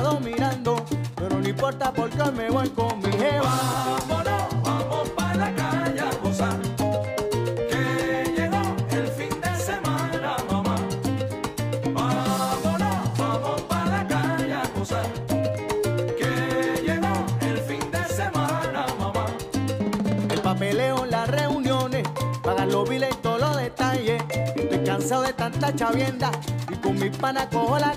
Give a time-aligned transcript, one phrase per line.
[0.00, 0.82] Estado mirando,
[1.14, 3.52] pero no importa porque me voy con mi jeva.
[4.08, 6.58] Vámonos, vamos para la calle a gozar.
[7.68, 8.62] Que llegó
[8.92, 10.76] el fin de semana, mamá.
[11.92, 15.06] Vámonos, vamos para la calle a gozar.
[16.18, 19.26] Que llegó el fin de semana, mamá.
[20.30, 22.08] El papeleo, las reuniones,
[22.42, 24.22] pagar los biles todos los detalles.
[24.56, 26.30] Estoy cansado de tanta chavienda
[26.70, 27.89] y con mis panas cojo la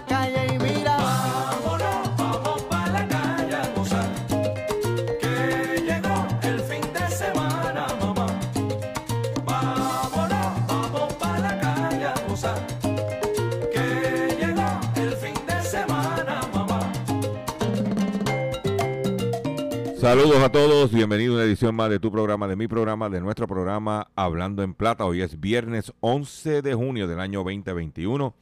[20.03, 23.21] Saludos a todos, bienvenido a una edición más de tu programa, de mi programa, de
[23.21, 25.05] nuestro programa Hablando en Plata.
[25.05, 28.35] Hoy es viernes 11 de junio del año 2021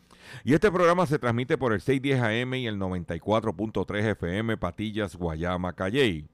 [0.43, 5.73] y este programa se transmite por el 610 AM y el 94.3 FM Patillas, Guayama,
[5.73, 6.25] Calley,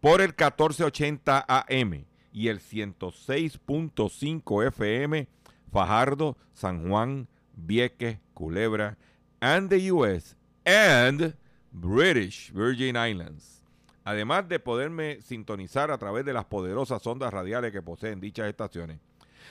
[0.00, 5.28] por el 1480 AM y el 106.5 FM
[5.76, 8.96] Fajardo, San Juan, Vieques, Culebra,
[9.40, 11.34] and the US and
[11.70, 13.62] British Virgin Islands.
[14.02, 19.00] Además de poderme sintonizar a través de las poderosas ondas radiales que poseen dichas estaciones.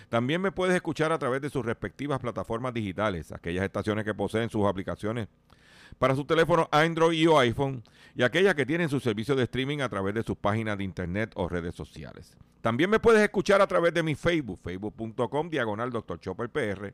[0.10, 4.50] También me puedes escuchar a través de sus respectivas plataformas digitales, aquellas estaciones que poseen
[4.50, 5.28] sus aplicaciones
[5.98, 7.84] para su teléfono Android y o iPhone
[8.16, 11.32] y aquellas que tienen su servicio de streaming a través de sus páginas de internet
[11.36, 12.38] o redes sociales.
[12.62, 16.20] También me puedes escuchar a través de mi Facebook, facebook.com diagonal Dr.
[16.20, 16.94] Chopper PR.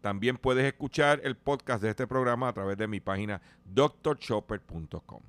[0.00, 5.22] También puedes escuchar el podcast de este programa a través de mi página drchopper.com.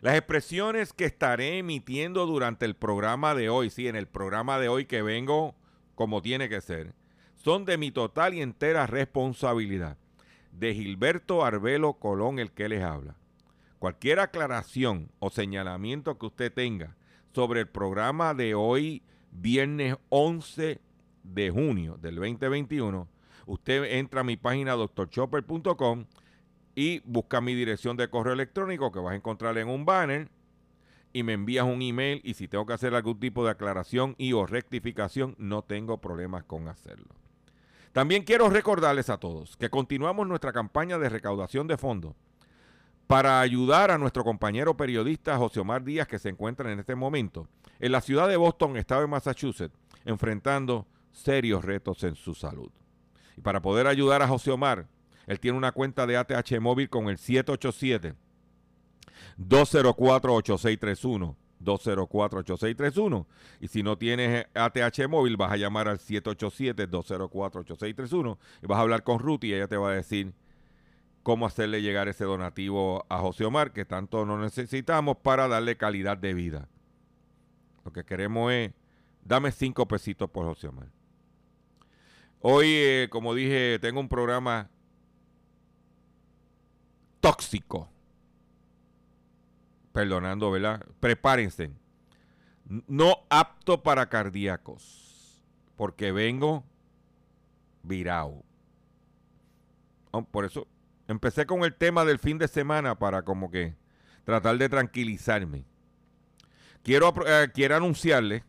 [0.00, 4.68] Las expresiones que estaré emitiendo durante el programa de hoy, sí, en el programa de
[4.68, 5.54] hoy que vengo
[5.94, 6.94] como tiene que ser,
[7.36, 9.96] son de mi total y entera responsabilidad.
[10.58, 13.14] De Gilberto Arbelo Colón, el que les habla.
[13.78, 16.96] Cualquier aclaración o señalamiento que usted tenga
[17.32, 20.80] sobre el programa de hoy, viernes 11
[21.22, 23.06] de junio del 2021,
[23.46, 26.06] usted entra a mi página drchopper.com
[26.74, 30.28] y busca mi dirección de correo electrónico que vas a encontrar en un banner
[31.12, 34.32] y me envías un email y si tengo que hacer algún tipo de aclaración y
[34.32, 37.14] o rectificación, no tengo problemas con hacerlo.
[37.92, 42.14] También quiero recordarles a todos que continuamos nuestra campaña de recaudación de fondos
[43.06, 47.48] para ayudar a nuestro compañero periodista José Omar Díaz que se encuentra en este momento
[47.80, 52.70] en la ciudad de Boston, estado de Massachusetts, enfrentando serios retos en su salud.
[53.36, 54.86] Y para poder ayudar a José Omar,
[55.26, 58.14] él tiene una cuenta de ATH móvil con el 787
[59.38, 61.36] 204-8631.
[61.64, 63.26] 204-8631.
[63.60, 69.02] Y si no tienes ATH móvil, vas a llamar al 787-204-8631 y vas a hablar
[69.02, 70.32] con Ruth y ella te va a decir
[71.22, 76.16] cómo hacerle llegar ese donativo a José Omar, que tanto lo necesitamos para darle calidad
[76.16, 76.68] de vida.
[77.84, 78.72] Lo que queremos es,
[79.24, 80.88] dame cinco pesitos por José Omar.
[82.40, 84.70] Hoy, eh, como dije, tengo un programa
[87.20, 87.90] tóxico.
[89.98, 90.86] Perdonando, ¿verdad?
[91.00, 91.72] Prepárense.
[92.86, 95.42] No apto para cardíacos.
[95.74, 96.64] Porque vengo
[97.82, 98.44] virado.
[100.12, 100.68] Oh, por eso
[101.08, 103.74] empecé con el tema del fin de semana para como que
[104.22, 105.64] tratar de tranquilizarme.
[106.84, 108.44] Quiero, eh, quiero anunciarles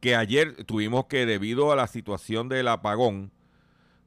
[0.00, 3.32] que ayer tuvimos que, debido a la situación del apagón,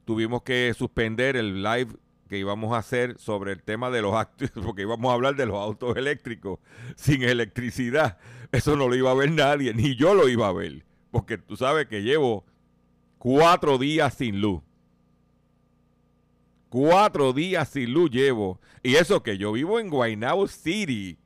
[0.04, 1.96] tuvimos que suspender el live
[2.28, 5.46] que íbamos a hacer sobre el tema de los actos, porque íbamos a hablar de
[5.46, 6.58] los autos eléctricos
[6.96, 8.18] sin electricidad.
[8.52, 11.56] Eso no lo iba a ver nadie, ni yo lo iba a ver, porque tú
[11.56, 12.44] sabes que llevo
[13.18, 14.62] cuatro días sin luz.
[16.68, 18.60] Cuatro días sin luz llevo.
[18.82, 21.18] Y eso que yo vivo en Guaynabo City.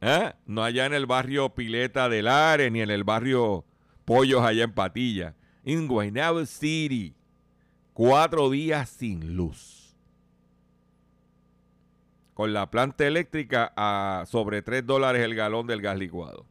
[0.00, 0.36] ¿Ah?
[0.46, 3.66] No allá en el barrio Pileta del Are, ni en el barrio
[4.06, 5.36] Pollos allá en Patilla.
[5.64, 7.14] En Guaynabo City.
[8.00, 9.94] Cuatro días sin luz.
[12.32, 16.46] Con la planta eléctrica a sobre 3 dólares el galón del gas licuado.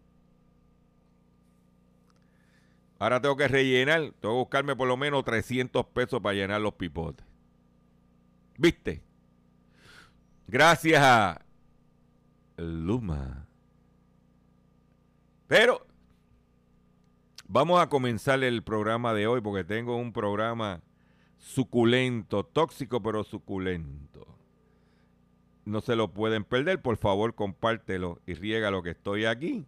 [2.99, 6.75] Ahora tengo que rellenar, tengo que buscarme por lo menos 300 pesos para llenar los
[6.75, 7.25] pipotes.
[8.59, 9.01] ¿Viste?
[10.45, 11.41] Gracias a
[12.57, 13.47] Luma.
[15.47, 15.83] Pero
[17.47, 20.83] vamos a comenzar el programa de hoy porque tengo un programa
[21.39, 24.27] suculento, tóxico pero suculento.
[25.65, 29.65] No se lo pueden perder, por favor compártelo y riega lo que estoy aquí.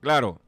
[0.00, 0.40] Claro,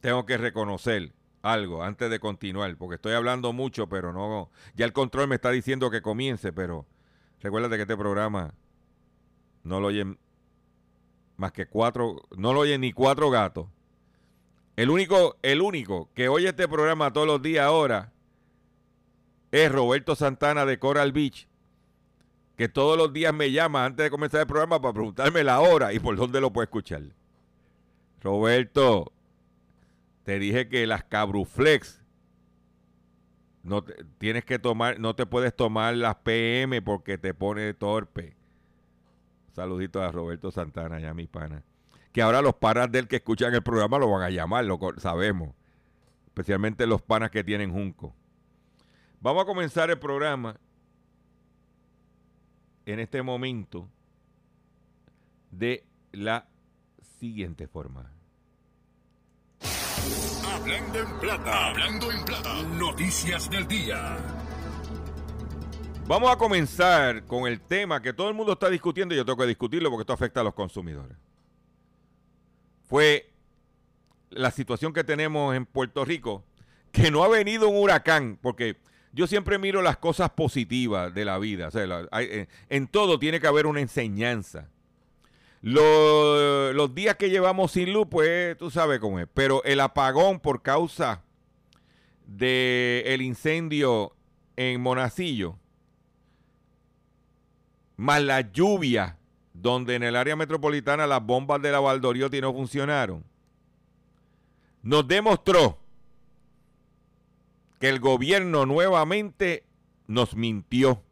[0.00, 1.12] tengo que reconocer
[1.42, 5.50] algo antes de continuar, porque estoy hablando mucho, pero no, ya el control me está
[5.50, 6.86] diciendo que comience, pero
[7.40, 8.54] recuérdate que este programa
[9.62, 10.18] no lo oyen
[11.36, 13.68] más que cuatro, no lo oyen ni cuatro gatos.
[14.76, 18.12] El único, el único que oye este programa todos los días ahora
[19.52, 21.48] es Roberto Santana de Coral Beach,
[22.56, 25.92] que todos los días me llama antes de comenzar el programa para preguntarme la hora
[25.92, 27.02] y por dónde lo puede escuchar.
[28.20, 29.12] Roberto,
[30.24, 32.02] te dije que las Cabruflex
[33.62, 38.36] no te, tienes que tomar, no te puedes tomar las PM porque te pone torpe.
[39.52, 41.64] Saludito a Roberto Santana, ya mi pana.
[42.12, 45.54] Que ahora los panas del que escuchan el programa lo van a llamar, lo sabemos.
[46.26, 48.14] Especialmente los panas que tienen Junco.
[49.22, 50.58] Vamos a comenzar el programa
[52.86, 53.86] en este momento
[55.50, 56.48] de la
[57.18, 58.10] siguiente forma.
[60.50, 61.66] Hablando en plata.
[61.68, 62.62] Hablando en plata.
[62.62, 64.16] Noticias del día.
[66.06, 69.36] Vamos a comenzar con el tema que todo el mundo está discutiendo y yo tengo
[69.36, 71.18] que discutirlo porque esto afecta a los consumidores.
[72.88, 73.30] Fue
[74.30, 76.42] la situación que tenemos en Puerto Rico,
[76.90, 78.78] que no ha venido un huracán, porque
[79.12, 81.70] yo siempre miro las cosas positivas de la vida.
[82.10, 84.68] Hay- en, todo tiene que haber una enseñanza.
[85.62, 89.26] Lo- los días que llevamos sin luz, pues tú sabes cómo es.
[89.34, 91.22] Pero el apagón por causa
[92.26, 94.14] del incendio
[94.56, 95.56] en Monacillo,
[97.96, 99.18] más la lluvia,
[99.52, 103.24] donde en el área metropolitana las bombas de la Valdoriotti no funcionaron,
[104.82, 105.79] nos demostró
[107.80, 109.64] que el gobierno nuevamente
[110.06, 111.02] nos mintió,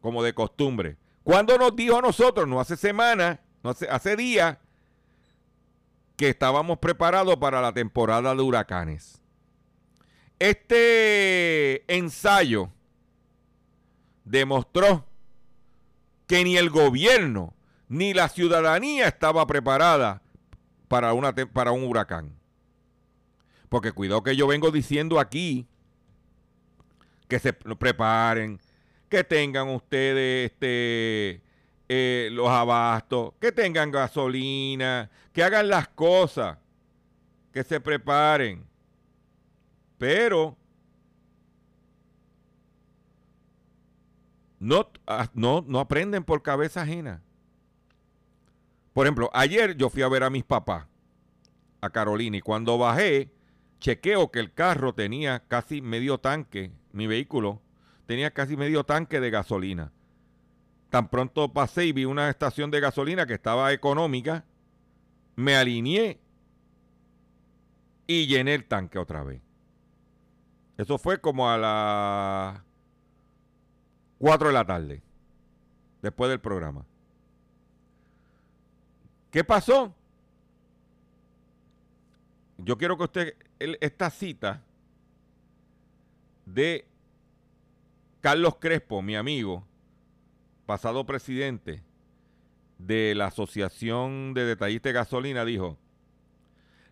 [0.00, 0.98] como de costumbre.
[1.24, 4.58] Cuando nos dijo a nosotros, no hace semanas, no hace, hace días,
[6.16, 9.22] que estábamos preparados para la temporada de huracanes.
[10.38, 12.70] Este ensayo
[14.24, 15.06] demostró
[16.26, 17.54] que ni el gobierno
[17.88, 20.22] ni la ciudadanía estaba preparada
[20.88, 22.39] para, una, para un huracán.
[23.70, 25.66] Porque cuidado que yo vengo diciendo aquí
[27.28, 28.60] que se preparen,
[29.08, 31.40] que tengan ustedes este,
[31.88, 36.58] eh, los abastos, que tengan gasolina, que hagan las cosas,
[37.52, 38.64] que se preparen.
[39.98, 40.56] Pero
[44.58, 47.22] no, ah, no, no aprenden por cabeza ajena.
[48.92, 50.86] Por ejemplo, ayer yo fui a ver a mis papás,
[51.80, 53.30] a Carolina, y cuando bajé,
[53.80, 57.60] chequeo que el carro tenía casi medio tanque, mi vehículo
[58.06, 59.92] tenía casi medio tanque de gasolina.
[60.90, 64.44] Tan pronto pasé y vi una estación de gasolina que estaba económica,
[65.36, 66.20] me alineé
[68.06, 69.40] y llené el tanque otra vez.
[70.76, 72.62] Eso fue como a las
[74.18, 75.02] 4 de la tarde,
[76.02, 76.84] después del programa.
[79.30, 79.94] ¿Qué pasó?
[82.58, 84.62] Yo quiero que usted, esta cita
[86.46, 86.86] de
[88.20, 89.66] Carlos Crespo, mi amigo,
[90.66, 91.82] pasado presidente
[92.78, 95.78] de la Asociación de Detallistas de Gasolina, dijo,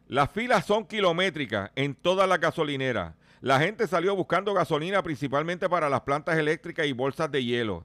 [0.06, 3.14] las filas son kilométricas en todas las gasolineras.
[3.40, 7.84] La gente salió buscando gasolina principalmente para las plantas eléctricas y bolsas de hielo.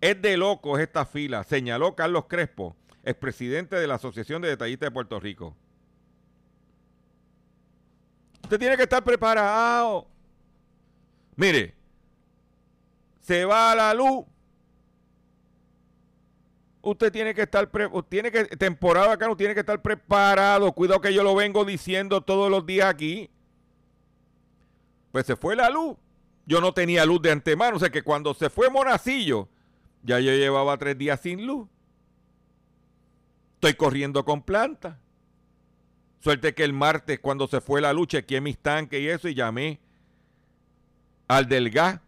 [0.00, 4.92] Es de locos esta fila, señaló Carlos Crespo, expresidente de la Asociación de Detallistas de
[4.92, 5.56] Puerto Rico.
[8.44, 10.06] Usted tiene que estar preparado.
[11.34, 11.74] Mire,
[13.20, 14.24] se va a la luz.
[16.82, 20.70] Usted tiene que estar, pre- tiene que, temporada acá no tiene que estar preparado.
[20.72, 23.30] Cuidado que yo lo vengo diciendo todos los días aquí.
[25.10, 25.96] Pues se fue la luz.
[26.44, 27.76] Yo no tenía luz de antemano.
[27.76, 29.48] O sea que cuando se fue Monacillo,
[30.02, 31.66] ya yo llevaba tres días sin luz.
[33.54, 35.00] Estoy corriendo con planta.
[36.24, 39.34] Suerte que el martes, cuando se fue la luz, chequeé mis tanques y eso y
[39.34, 39.78] llamé
[41.28, 42.00] al del gas.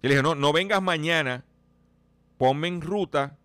[0.00, 1.44] Y le dije, no, no vengas mañana,
[2.36, 3.36] ponme en ruta,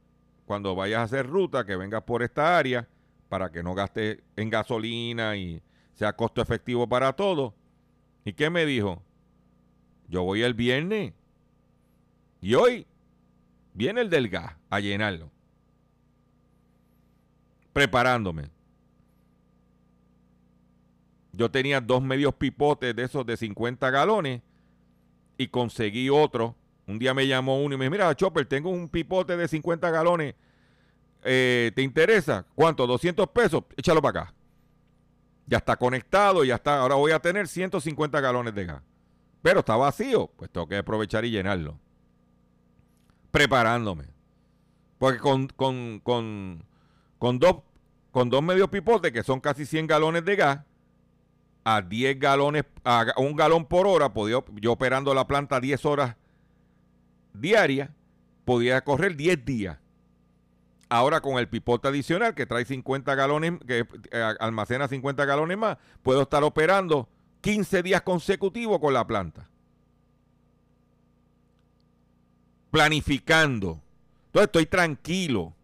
[0.46, 2.88] cuando vayas a hacer ruta, que vengas por esta área,
[3.28, 5.64] para que no gastes en gasolina y
[5.96, 7.56] sea costo efectivo para todo.
[8.24, 9.02] ¿Y qué me dijo?
[10.10, 11.14] Yo voy el viernes.
[12.40, 12.86] Y hoy
[13.74, 15.32] viene el del gas a llenarlo.
[17.74, 18.52] Preparándome.
[21.34, 24.42] Yo tenía dos medios pipotes de esos de 50 galones
[25.36, 26.56] y conseguí otro.
[26.86, 29.90] Un día me llamó uno y me dijo, mira, Chopper, tengo un pipote de 50
[29.90, 30.36] galones.
[31.24, 32.46] Eh, ¿Te interesa?
[32.54, 32.86] ¿Cuánto?
[32.86, 33.64] 200 pesos.
[33.76, 34.34] Échalo para acá.
[35.48, 36.80] Ya está conectado, ya está.
[36.80, 38.84] Ahora voy a tener 150 galones de gas.
[39.42, 40.30] Pero está vacío.
[40.38, 41.80] Pues tengo que aprovechar y llenarlo.
[43.32, 44.06] Preparándome.
[45.00, 46.64] Porque con, con, con,
[47.18, 47.64] con dos,
[48.12, 50.60] con dos medios pipotes, que son casi 100 galones de gas,
[51.64, 56.16] a 10 galones, a un galón por hora, podía, yo operando la planta 10 horas
[57.34, 57.90] diarias,
[58.46, 59.78] podía correr 10 días.
[60.90, 65.78] Ahora con el pipote adicional que trae 50 galones, que eh, almacena 50 galones más,
[66.04, 67.10] puedo estar operando
[67.42, 69.50] 15 días consecutivos con la planta.
[72.70, 73.82] Planificando.
[74.28, 75.56] Entonces estoy tranquilo.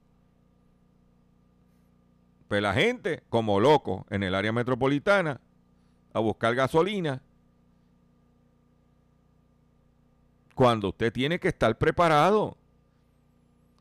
[2.48, 5.40] Pues la gente, como loco, en el área metropolitana,
[6.14, 7.22] a buscar gasolina
[10.60, 12.58] cuando usted tiene que estar preparado.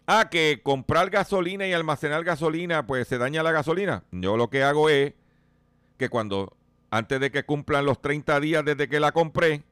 [0.06, 4.04] Ah, que comprar gasolina y almacenar gasolina, pues se daña la gasolina.
[4.12, 5.14] Yo lo que hago es
[5.97, 6.56] que cuando,
[6.90, 9.64] antes de que cumplan los 30 días desde que la compré,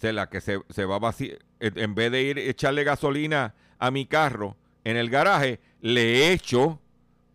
[0.00, 1.14] se la que se, se va a
[1.60, 6.80] en vez de ir echarle gasolina a mi carro en el garaje, le echo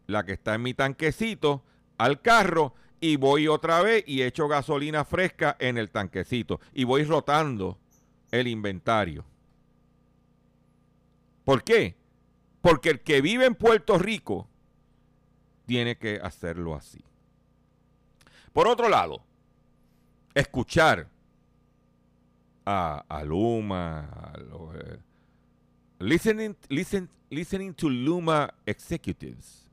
[0.07, 1.63] la que está en mi tanquecito
[1.99, 7.03] al carro y voy otra vez y echo gasolina fresca en el tanquecito y voy
[7.03, 7.79] rotando
[8.29, 9.25] el inventario.
[11.43, 11.97] ¿Por qué?
[12.61, 14.47] Porque el que vive en Puerto Rico
[15.65, 17.03] tiene que hacerlo así.
[18.53, 19.23] Por otro lado,
[20.35, 21.09] escuchar
[22.65, 24.33] a, Luma, a
[24.75, 24.99] eh,
[25.99, 26.55] listening,
[27.29, 29.67] listening to Luma executives.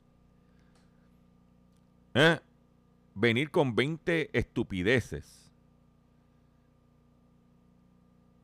[2.15, 2.39] ¿Eh?
[3.19, 5.53] Venir con 20 estupideces.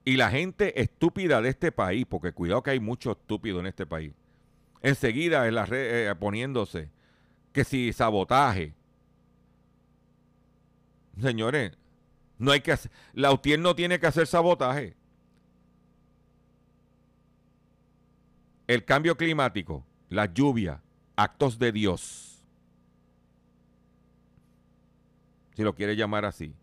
[0.05, 3.87] Y la gente estúpida de este país, porque cuidado que hay mucho estúpido en este
[3.87, 4.13] país,
[4.83, 6.91] enseguida en la red eh, poniéndose
[7.53, 8.75] que si sabotaje.
[11.19, 11.73] Señores,
[12.39, 14.97] no hay que hacer, la UTIER no tiene que hacer sabotaje.
[18.67, 20.83] El cambio climático, la lluvia,
[21.17, 22.34] actos de Dios
[25.55, 26.55] si lo quiere llamar así.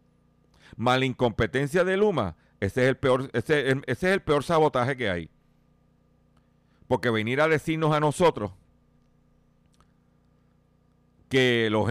[0.78, 5.30] Mal incompetencia de Luma, ese es el peor, ese, es el peor sabotaje que hay.
[6.88, 8.52] Porque venir a decirnos a nosotros
[11.32, 11.90] que los,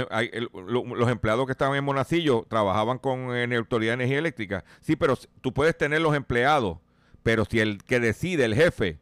[0.53, 4.65] los, empleados que estaban en Monacillo trabajaban con en Autoridad de Energía Eléctrica.
[4.83, 6.79] Sí, pero tú puedes tener los empleados,
[7.23, 9.01] pero si el que decide, el jefe,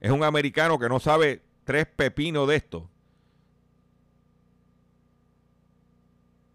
[0.00, 2.90] es un americano que no sabe tres pepinos de esto,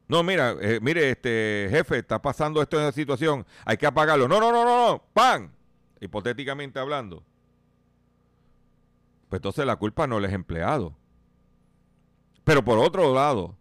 [0.10, 4.28] No, mira, eh, mire, este jefe, está pasando esto en esa situación, hay que apagarlo.
[4.28, 5.52] No, no, no, no, no, ¡pam!
[6.02, 7.24] Hipotéticamente hablando.
[9.30, 10.96] Pues entonces la culpa no es empleado.
[12.44, 13.56] Pero por otro lado,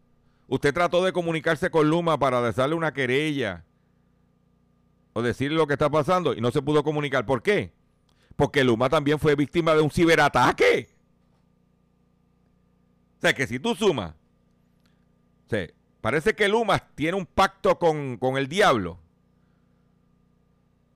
[0.47, 3.67] usted trató de comunicarse con Luma para darle una querella
[5.13, 7.27] o decirle lo que está pasando y no se pudo comunicar.
[7.27, 7.75] ¿Por qué?
[8.37, 10.89] Porque Luma también fue víctima de un ciberataque.
[13.19, 14.15] O sea que si tú sumas,
[15.51, 18.99] o Parece que Luma tiene un pacto con, el diablo.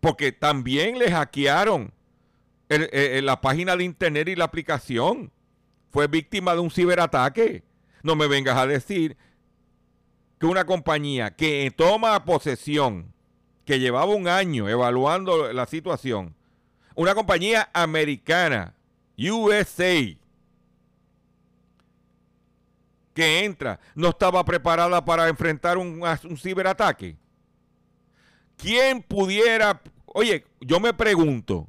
[0.01, 1.93] Porque también le hackearon
[2.69, 5.33] la página de internet y la aplicación.
[5.91, 7.65] Fue víctima de un ciberataque.
[8.03, 9.17] No me vengas a decir
[10.39, 13.13] que una compañía que toma posesión,
[13.65, 16.35] que llevaba un año evaluando la situación,
[16.95, 18.75] una compañía americana,
[19.17, 20.17] USA,
[23.15, 26.03] que entra no estaba preparada para enfrentar un,
[26.37, 27.17] ciberataque?
[28.57, 29.83] ¿Quién pudiera...
[30.07, 31.69] Oye, yo me pregunto,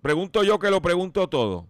[0.00, 1.68] pregunto yo que lo pregunto todo,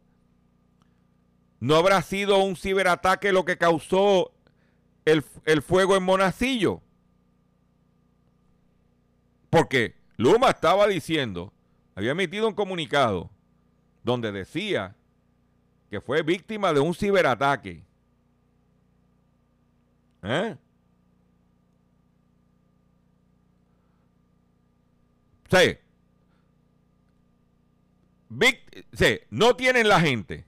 [1.58, 4.32] ¿no habrá sido un ciberataque lo que causó
[5.04, 6.82] el, el fuego en Monacillo?
[9.50, 11.52] Porque Luma estaba diciendo,
[11.96, 13.30] había emitido un comunicado
[14.04, 14.96] donde decía
[15.90, 17.84] que fue víctima de un ciberataque.
[20.22, 20.56] ¿Eh?
[25.50, 25.78] Sí.
[29.30, 30.44] No tienen la gente.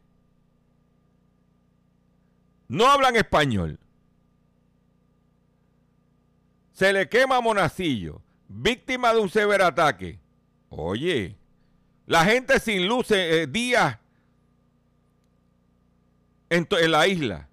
[2.69, 3.79] No hablan español.
[6.73, 8.23] Se le quema Monacillo.
[8.49, 10.21] Víctima de un ciberataque.
[10.69, 11.37] Oye,
[12.07, 13.99] la gente sin luz eh, días
[16.51, 17.49] en, en la isla.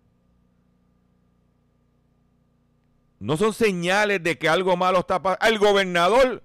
[3.19, 5.45] No son señales de que algo malo está pasando.
[5.45, 6.43] El gobernador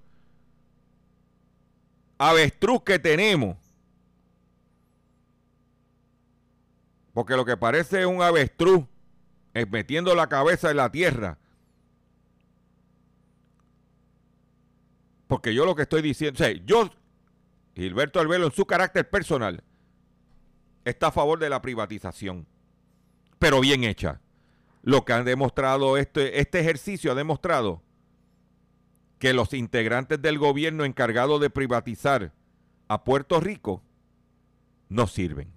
[2.19, 3.57] avestruz que tenemos.
[7.13, 8.85] Porque lo que parece un avestruz
[9.55, 11.39] es metiendo la cabeza en la tierra.
[15.29, 16.91] Porque yo lo que estoy diciendo, o sea, yo,
[17.75, 19.63] Gilberto Albelo, en su carácter personal,
[20.85, 22.47] está a favor de la privatización,
[23.39, 24.21] pero bien hecha.
[24.85, 27.83] Lo que han demostrado, este, este ejercicio ha demostrado
[29.19, 32.33] que los integrantes del gobierno encargado de privatizar
[32.89, 33.83] a Puerto Rico
[34.91, 35.51] no sirven.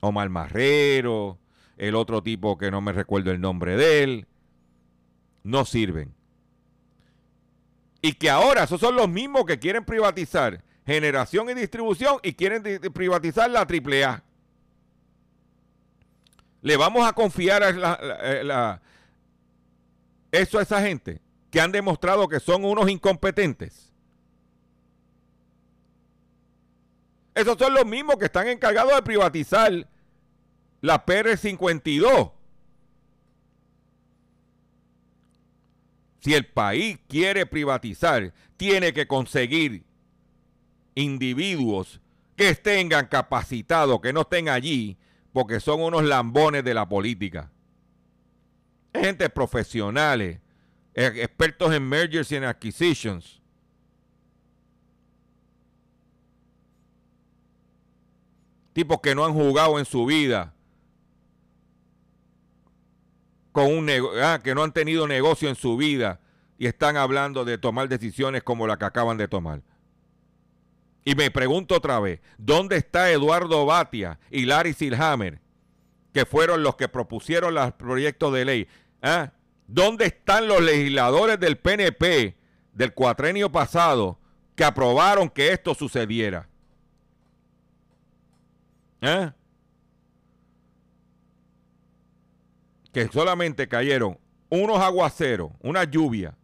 [0.00, 1.38] Omar Marrero,
[1.76, 4.26] el otro tipo que no me recuerdo el nombre de él,
[5.42, 6.14] no sirven.
[8.00, 12.62] Y que ahora esos son los mismos que quieren privatizar generación y distribución y quieren
[12.94, 14.22] privatizar la AAA.
[16.64, 18.78] Le vamos a confiar a eh,
[20.32, 23.92] eso a esa gente que han demostrado que son unos incompetentes.
[27.34, 29.86] Esos son los mismos que están encargados de privatizar
[30.80, 32.32] la PR52.
[36.20, 39.84] Si el país quiere privatizar, tiene que conseguir
[40.94, 42.00] individuos
[42.36, 44.96] que estén capacitados, que no estén allí,
[45.34, 47.50] porque son unos lambones de la política.
[48.94, 50.38] Gente profesionales,
[50.94, 53.42] eh, expertos en mergers y en acquisitions.
[58.72, 60.54] Tipos que no han jugado en su vida
[63.50, 63.90] con un
[64.22, 66.20] ah, que no han tenido negocio en su vida
[66.58, 69.62] y están hablando de tomar decisiones como la que acaban de tomar.
[71.04, 75.40] Y me pregunto otra vez, ¿dónde está Eduardo Batia y Larry Silhammer,
[76.12, 78.68] que fueron los que propusieron los proyectos de ley?
[79.02, 79.32] ¿Ah?
[79.66, 82.36] ¿Dónde están los legisladores del PNP
[82.72, 84.18] del cuatrenio pasado
[84.56, 86.48] que aprobaron que esto sucediera?
[89.02, 89.34] ¿Ah?
[92.94, 96.36] que solamente cayeron unos aguaceros, una lluvia,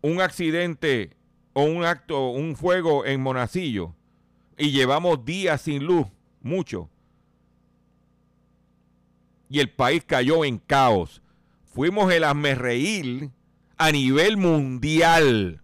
[0.00, 1.14] un accidente
[1.52, 3.94] o un acto, un fuego en Monacillo
[4.56, 6.06] y llevamos días sin luz,
[6.40, 6.88] mucho.
[9.48, 11.22] Y el país cayó en caos.
[11.64, 13.30] Fuimos el asmerreír
[13.76, 15.62] a nivel mundial.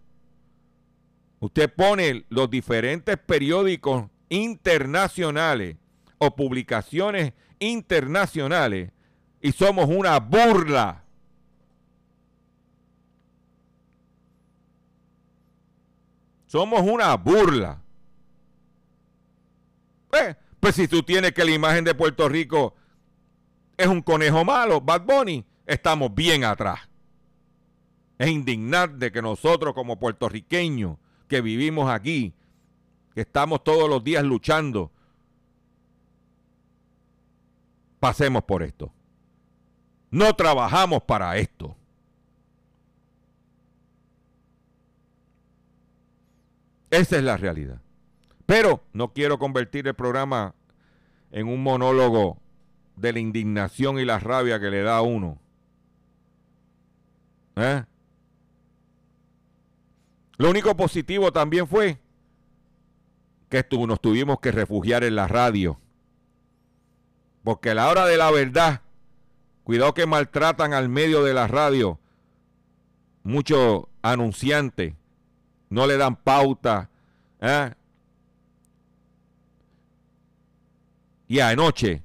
[1.39, 5.77] Usted pone los diferentes periódicos internacionales
[6.17, 8.91] o publicaciones internacionales
[9.41, 11.05] y somos una burla.
[16.49, 17.79] Somos una burla.
[20.11, 22.73] Eh, pues si tú tienes que la imagen de Puerto Rico
[23.77, 26.79] es un conejo malo, Bad Bunny, estamos bien atrás.
[28.17, 32.33] Es indignante que nosotros como puertorriqueños que vivimos aquí,
[33.13, 34.91] que estamos todos los días luchando,
[37.99, 38.91] pasemos por esto.
[40.09, 41.77] No trabajamos para esto.
[46.91, 47.81] Esa es la realidad.
[48.45, 50.55] Pero no quiero convertir el programa
[51.31, 52.39] en un monólogo
[52.95, 55.39] de la indignación y la rabia que le da a uno.
[57.55, 57.83] ¿Eh?
[60.37, 61.99] Lo único positivo también fue
[63.49, 65.79] que nos tuvimos que refugiar en la radio.
[67.43, 68.81] Porque a la hora de la verdad,
[69.63, 71.99] cuidado que maltratan al medio de la radio.
[73.23, 74.93] Muchos anunciantes
[75.69, 76.89] no le dan pauta.
[77.39, 77.73] ¿eh?
[81.27, 82.03] Y anoche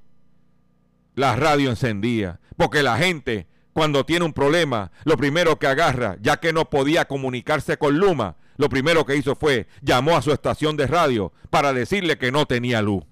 [1.15, 2.41] la radio encendía.
[2.57, 7.07] Porque la gente, cuando tiene un problema, lo primero que agarra, ya que no podía
[7.07, 11.73] comunicarse con Luma, lo primero que hizo fue llamó a su estación de radio para
[11.73, 13.05] decirle que no tenía luz.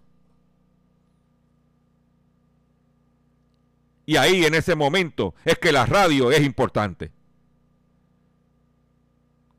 [4.04, 7.12] Y ahí en ese momento es que la radio es importante.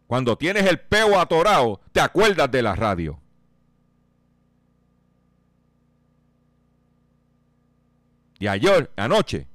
[0.08, 3.20] Cuando tienes el peo atorado, te acuerdas de la radio.
[8.40, 9.48] Y ayer, anoche,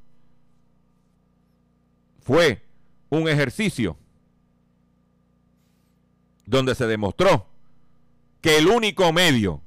[2.21, 2.63] fue
[3.11, 3.99] un ejercicio
[6.47, 7.47] donde se demostró
[8.41, 9.61] que el único medio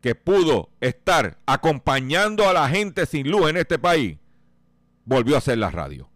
[0.00, 4.16] que pudo estar acompañando a la gente sin luz en este país
[5.04, 6.08] volvió a ser la radio.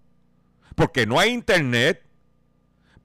[0.75, 2.06] Porque no hay internet,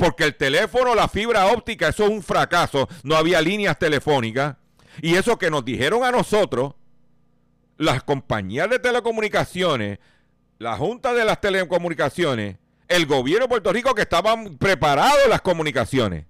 [0.01, 4.55] porque el teléfono, la fibra óptica, eso es un fracaso, no había líneas telefónicas.
[4.99, 6.73] Y eso que nos dijeron a nosotros,
[7.77, 9.99] las compañías de telecomunicaciones,
[10.57, 16.25] la Junta de las Telecomunicaciones, el gobierno de Puerto Rico que estaban preparados las comunicaciones.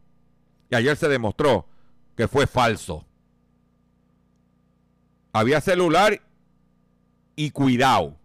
[0.69, 1.65] Y ayer se demostró
[2.17, 3.05] que fue falso.
[5.31, 6.21] Había celular
[7.37, 8.17] y cuidado.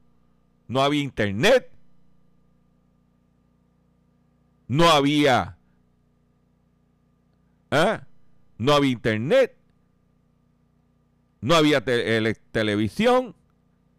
[0.67, 1.71] No había internet.
[4.69, 5.57] No había...
[7.71, 8.01] ¿eh?
[8.59, 9.57] No había internet.
[11.41, 13.37] No había te- ele- televisión.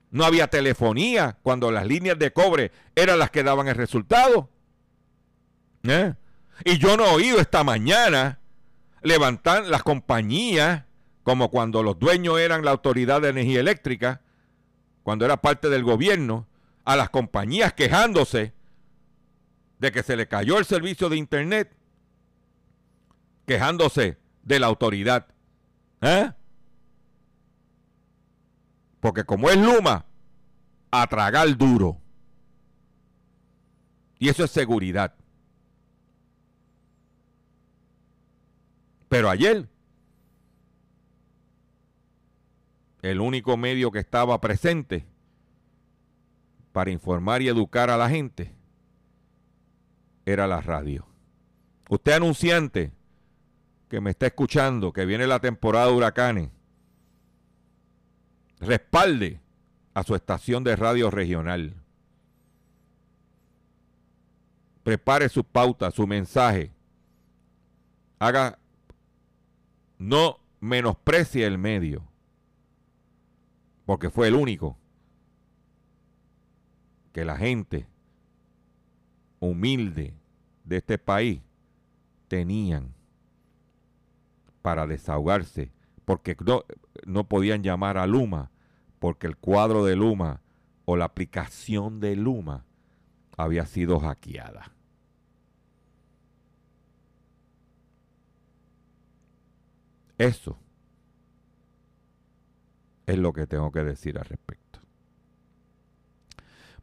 [0.10, 4.50] No había telefonía cuando las líneas de cobre eran las que daban el resultado.
[5.84, 6.14] ¿Eh?
[6.66, 8.40] Y yo no he oído esta mañana
[9.04, 10.84] levantar las compañías,
[11.24, 14.22] como cuando los dueños eran la autoridad de energía eléctrica,
[15.04, 16.48] cuando era parte del gobierno,
[16.84, 18.54] a las compañías quejándose
[19.80, 21.76] de que se le cayó el servicio de internet,
[23.46, 25.28] quejándose de la autoridad.
[26.02, 26.32] ¿Eh?
[29.00, 30.06] Porque como es Luma,
[30.92, 32.02] a tragar duro.
[34.20, 35.14] Y eso es seguridad.
[39.10, 39.70] Pero ayer,
[43.02, 45.06] el único medio que estaba presente
[46.74, 48.57] para informar y educar a la gente
[50.28, 51.08] era la radio.
[51.90, 52.92] Usted anunciante
[53.88, 56.50] que me está escuchando, que viene la temporada de huracanes,
[58.60, 59.40] respalde
[59.94, 61.82] a su estación de radio regional.
[64.84, 66.74] Prepare su pauta, su mensaje.
[68.20, 68.60] Haga,
[69.98, 72.06] no menosprecie el medio,
[73.86, 74.78] porque fue el único
[77.14, 77.88] que la gente
[79.40, 80.14] humilde
[80.64, 81.42] de este país
[82.28, 82.94] tenían
[84.62, 85.72] para desahogarse,
[86.06, 86.64] porque no,
[87.06, 88.52] no podían llamar a Luma,
[89.00, 90.42] porque el cuadro de Luma
[90.86, 92.66] o la aplicación de Luma
[93.38, 94.72] había sido hackeada.
[100.18, 100.58] Eso
[103.06, 104.80] es lo que tengo que decir al respecto.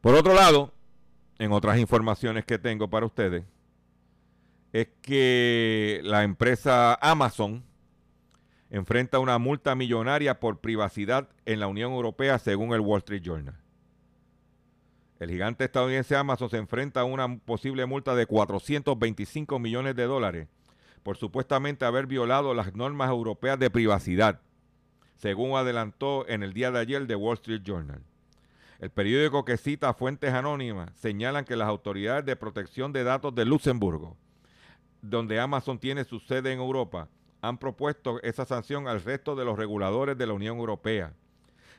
[0.01, 0.74] Por otro lado,
[1.39, 3.43] en otras informaciones que tengo para ustedes,
[4.73, 7.63] es que la empresa Amazon
[8.69, 13.57] enfrenta una multa millonaria por privacidad en la Unión Europea, según el Wall Street Journal.
[15.19, 20.47] El gigante estadounidense Amazon se enfrenta a una posible multa de 425 millones de dólares
[21.05, 24.41] por supuestamente haber violado las normas europeas de privacidad,
[25.17, 28.01] según adelantó en el día de ayer The Wall Street Journal.
[28.79, 33.45] El periódico que cita fuentes anónimas señalan que las autoridades de protección de datos de
[33.45, 34.17] Luxemburgo,
[35.01, 37.07] donde Amazon tiene su sede en Europa,
[37.41, 41.13] han propuesto esa sanción al resto de los reguladores de la Unión Europea.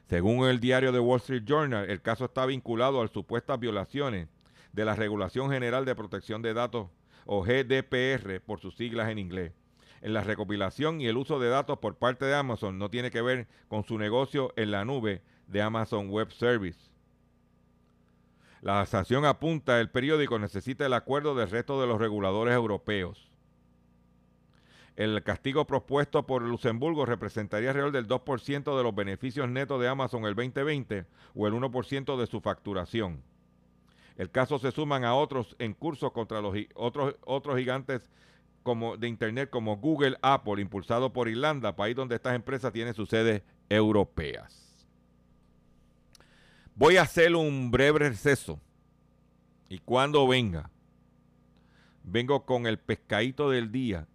[0.08, 4.28] Según el diario The Wall Street Journal, el caso está vinculado a supuestas violaciones
[4.72, 6.88] de la Regulación General de Protección de Datos
[7.26, 9.52] o GDPR por sus siglas en inglés.
[10.00, 13.22] En la recopilación y el uso de datos por parte de Amazon no tiene que
[13.22, 16.78] ver con su negocio en la nube de Amazon Web Service.
[18.60, 23.30] La sanción apunta el periódico necesita el acuerdo del resto de los reguladores europeos.
[24.96, 30.24] El castigo propuesto por Luxemburgo representaría alrededor del 2% de los beneficios netos de Amazon
[30.24, 31.04] el 2020
[31.34, 33.22] o el 1% de su facturación.
[34.16, 38.10] El caso se suman a otros en curso contra los otros, otros gigantes
[38.62, 43.10] como, de Internet como Google, Apple, impulsado por Irlanda, país donde estas empresas tienen sus
[43.10, 44.65] sedes europeas.
[46.76, 48.60] Voy a hacer un breve receso
[49.70, 50.70] y cuando venga,
[52.04, 54.06] vengo con el pescadito del día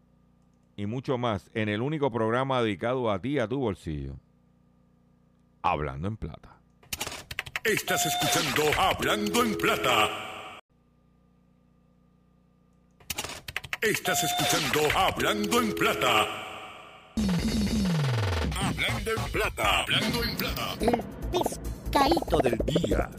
[0.76, 4.14] y mucho más en el único programa dedicado a ti, a tu bolsillo.
[5.64, 6.60] Hablando en plata.
[7.64, 10.60] Estás escuchando Hablando en Plata.
[13.82, 16.28] Estás escuchando Hablando en Plata.
[18.56, 19.80] Hablando en Plata.
[19.80, 20.78] Hablando en Plata
[21.92, 23.10] mercadito del día.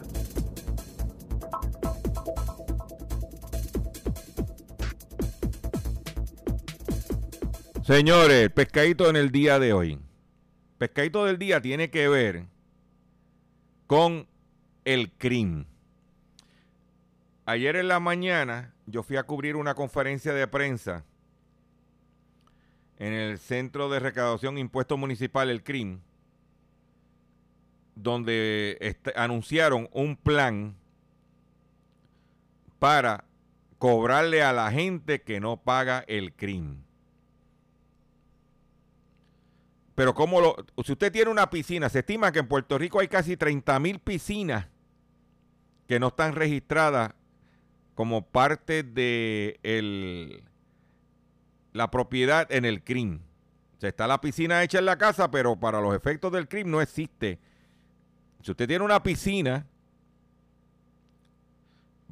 [7.84, 9.98] Señores, pescadito en el día de hoy.
[10.78, 12.46] Pescadito del día tiene que ver
[13.86, 14.26] con
[14.84, 15.66] el crimen.
[17.44, 21.04] Ayer en la mañana yo fui a cubrir una conferencia de prensa
[22.98, 26.00] en el Centro de Recaudación Impuestos Municipal, el CRIM,
[27.94, 30.74] donde este- anunciaron un plan
[32.78, 33.24] para
[33.78, 36.82] cobrarle a la gente que no paga el CRIM.
[39.94, 43.08] Pero como lo, si usted tiene una piscina, se estima que en Puerto Rico hay
[43.08, 44.66] casi 30 mil piscinas
[45.86, 47.12] que no están registradas
[47.94, 50.44] como parte de el-
[51.72, 53.20] la propiedad en el CRIM.
[53.76, 56.70] O sea, está la piscina hecha en la casa, pero para los efectos del CRIM
[56.70, 57.38] no existe.
[58.42, 59.66] Si usted tiene una piscina,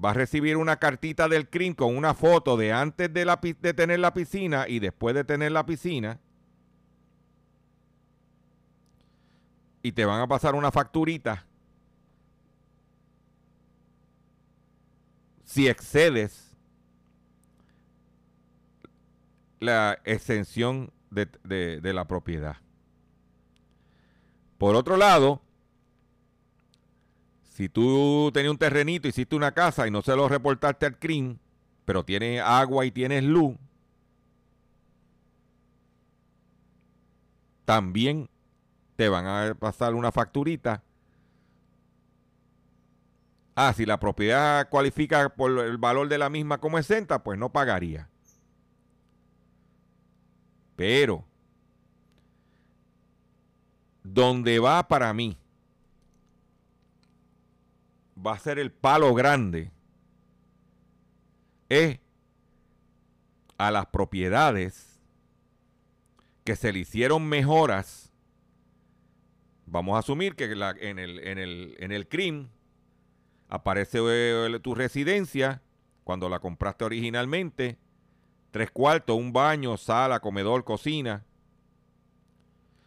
[0.02, 4.14] va a recibir una cartita del CRIM con una foto de antes de, tener la
[4.14, 6.20] piscina y después de tener la piscina.
[9.82, 11.46] Y te van a pasar una facturita
[15.44, 16.56] si excedes
[19.58, 22.56] la exención de la propiedad.
[24.58, 25.42] Por otro lado,
[27.60, 31.36] si tú tenías un terrenito, hiciste una casa y no se lo reportaste al CRIM,
[31.84, 33.54] pero tienes agua y tienes luz,
[37.66, 38.30] también
[38.96, 40.82] te van a pasar una facturita.
[43.54, 47.52] Ah, si la propiedad cualifica por el valor de la misma como exenta, pues no
[47.52, 48.08] pagaría.
[50.76, 51.26] Pero,
[54.02, 55.36] donde va para mí,
[58.24, 59.72] va a ser el palo grande,
[61.68, 61.98] es
[63.58, 65.00] a las propiedades
[66.44, 68.12] que se le hicieron mejoras.
[69.66, 72.48] Vamos a asumir que en, el, en, el, en el CRIM
[73.48, 75.62] aparece eh, tu residencia
[76.04, 77.78] cuando la compraste originalmente,
[78.50, 81.24] tres cuartos, un baño, sala, comedor, cocina.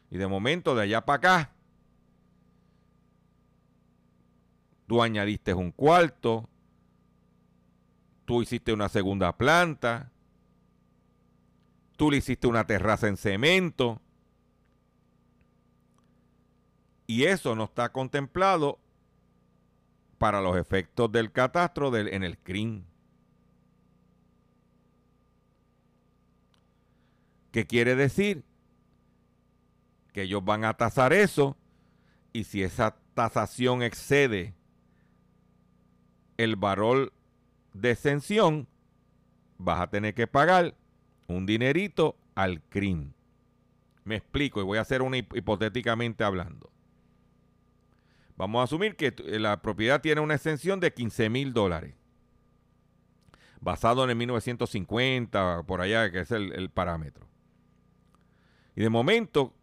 [0.09, 1.53] Y de momento, de allá para acá,
[4.87, 6.49] tú añadiste un cuarto,
[8.25, 10.11] tú hiciste una segunda planta,
[11.97, 14.01] tú le hiciste una terraza en cemento.
[17.05, 18.79] Y eso no está contemplado
[20.17, 22.85] para los efectos del catastro en el CRIM.
[27.51, 28.43] ¿Qué quiere decir?
[30.11, 31.55] Que ellos van a tasar eso
[32.31, 34.55] y si esa tasación excede
[36.37, 37.13] el valor
[37.73, 38.67] de exención,
[39.57, 40.75] vas a tener que pagar
[41.27, 43.13] un dinerito al CRIM.
[44.03, 46.69] Me explico y voy a hacer una hip- hipotéticamente hablando.
[48.35, 51.95] Vamos a asumir que tu- la propiedad tiene una exención de 15 mil dólares.
[53.61, 57.27] Basado en el 1950, por allá, que es el, el parámetro.
[58.75, 59.53] Y de momento,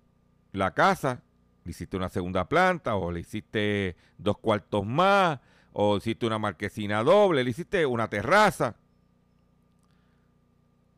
[0.53, 1.23] la casa,
[1.65, 5.41] le hiciste una segunda planta, o le hiciste dos cuartos más,
[5.73, 8.77] o hiciste una marquesina doble, le hiciste una terraza.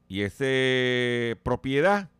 [0.08, 2.10] Y esa propiedad,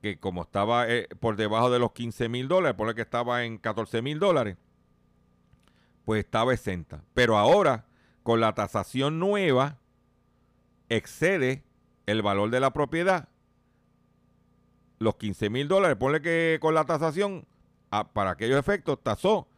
[0.00, 3.58] que como estaba eh, por debajo de los 15 mil dólares, por que estaba en
[3.58, 4.56] 14 mil dólares,
[6.04, 7.04] pues estaba exenta.
[7.14, 7.86] Pero ahora,
[8.22, 9.78] con la tasación nueva,
[10.88, 11.64] excede
[12.06, 13.28] el valor de la propiedad.
[14.98, 17.46] Los 15 mil dólares, ponle que con la tasación,
[17.90, 19.48] ah, para aquellos efectos, tasó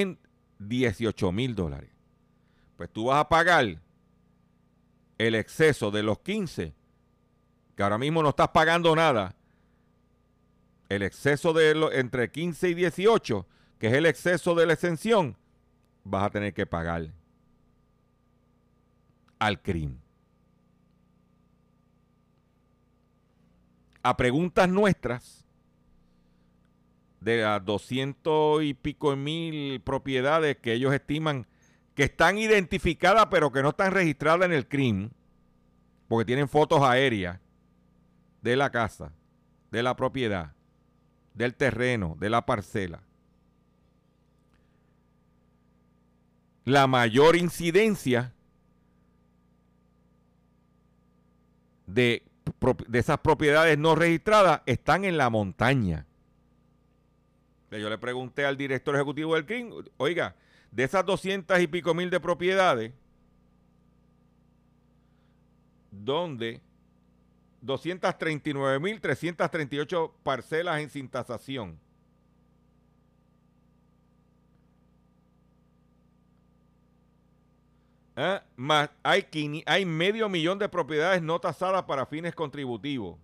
[0.00, 0.18] en
[0.58, 1.90] 18 mil dólares.
[2.76, 3.80] Pues tú vas a pagar
[5.18, 6.74] el exceso de los 15,
[7.76, 9.34] que ahora mismo no estás pagando nada.
[10.88, 13.46] El exceso de entre 15 y 18,
[13.78, 15.36] que es el exceso de la exención,
[16.04, 17.12] vas a tener que pagar
[19.38, 19.98] al CRIM.
[24.02, 25.43] A preguntas nuestras,
[27.24, 31.46] de las 200 y pico mil propiedades que ellos estiman
[31.94, 35.10] que están identificadas pero que no están registradas en el CRIM,
[36.06, 37.40] porque tienen fotos aéreas
[38.42, 39.12] de la casa,
[39.70, 40.52] de la propiedad,
[41.32, 43.00] del terreno, de la parcela.
[46.64, 48.34] La mayor incidencia
[51.86, 52.22] de,
[52.88, 56.06] de esas propiedades no registradas están en la montaña.
[57.78, 60.36] Yo le pregunté al director ejecutivo del CRIM, oiga,
[60.70, 62.92] de esas 200 y pico mil de propiedades,
[65.90, 66.60] ¿dónde
[67.64, 71.80] 239.338 parcelas en sin tasación.
[78.16, 78.40] ¿Eh?
[78.54, 83.18] Más hay medio millón de propiedades no tasadas para fines contributivos.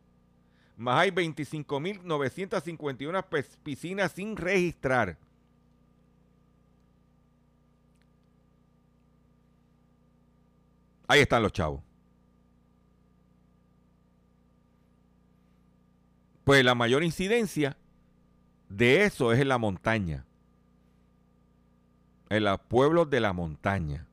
[0.81, 5.19] Más hay 25.951 pes- piscinas sin registrar.
[11.07, 11.83] Ahí están los chavos.
[16.45, 17.77] Pues la mayor incidencia
[18.69, 20.25] de eso es en la montaña.
[22.29, 24.07] En los pueblos de la montaña.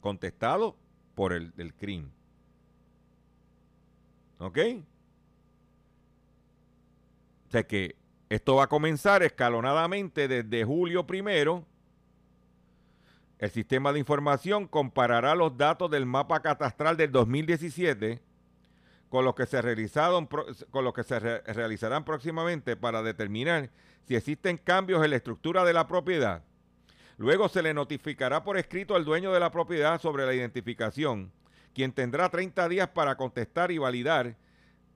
[0.00, 0.76] Contestado
[1.14, 2.12] por el del crimen.
[4.38, 4.58] ¿Ok?
[7.48, 7.96] O sea que
[8.28, 11.64] esto va a comenzar escalonadamente desde julio primero.
[13.38, 18.20] El sistema de información comparará los datos del mapa catastral del 2017
[19.08, 19.60] con los que se
[20.70, 23.70] con los que se re- realizarán próximamente para determinar
[24.04, 26.42] si existen cambios en la estructura de la propiedad.
[27.18, 31.32] Luego se le notificará por escrito al dueño de la propiedad sobre la identificación,
[31.74, 34.36] quien tendrá 30 días para contestar y validar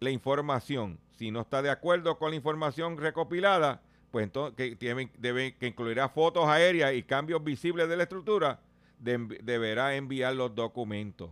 [0.00, 0.98] la información.
[1.20, 6.94] Si no está de acuerdo con la información recopilada, pues entonces que, incluirá fotos aéreas
[6.94, 8.58] y cambios visibles de la estructura,
[8.98, 11.28] de- deberá enviar los documentos.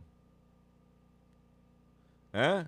[2.35, 2.66] ¿Eh?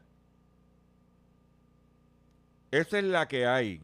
[2.70, 3.82] Esa es la que hay.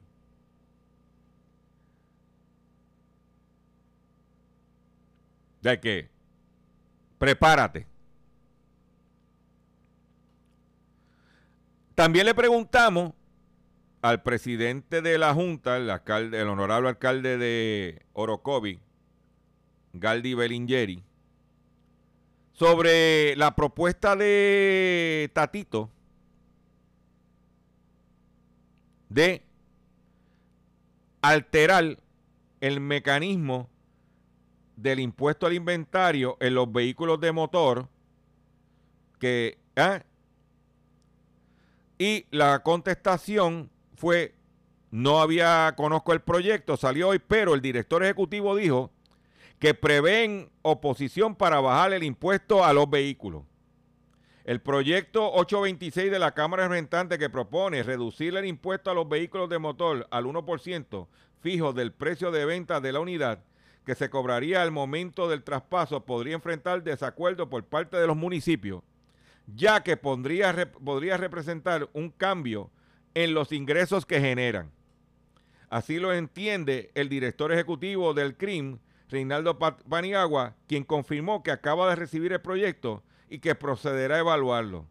[5.60, 6.08] De que
[7.18, 7.86] prepárate.
[11.94, 13.12] También le preguntamos
[14.06, 18.78] al presidente de la Junta, el, alcalde, el honorable alcalde de Orocovi,
[19.94, 21.02] Galdi Belingeri,
[22.52, 25.90] sobre la propuesta de Tatito
[29.08, 29.42] de
[31.20, 31.98] alterar
[32.60, 33.68] el mecanismo
[34.76, 37.88] del impuesto al inventario en los vehículos de motor
[39.18, 40.04] que ¿ah?
[41.98, 44.34] y la contestación fue
[44.90, 48.90] no había conozco el proyecto salió hoy pero el director ejecutivo dijo
[49.58, 53.42] que prevén oposición para bajar el impuesto a los vehículos.
[54.44, 59.08] El proyecto 826 de la Cámara de Representantes que propone reducir el impuesto a los
[59.08, 61.08] vehículos de motor al 1%
[61.40, 63.40] fijo del precio de venta de la unidad
[63.84, 68.82] que se cobraría al momento del traspaso podría enfrentar desacuerdo por parte de los municipios,
[69.54, 72.70] ya que podría, rep- podría representar un cambio
[73.16, 74.70] en los ingresos que generan.
[75.70, 81.96] Así lo entiende el director ejecutivo del CRIM, Reinaldo Paniagua, quien confirmó que acaba de
[81.96, 84.86] recibir el proyecto y que procederá a evaluarlo.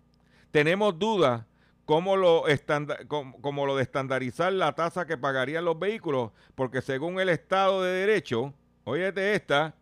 [0.50, 1.46] Tenemos dudas
[1.86, 6.82] cómo lo, estanda- com- como lo de estandarizar la tasa que pagarían los vehículos, porque
[6.82, 9.76] según el Estado de Derecho, óyete esta,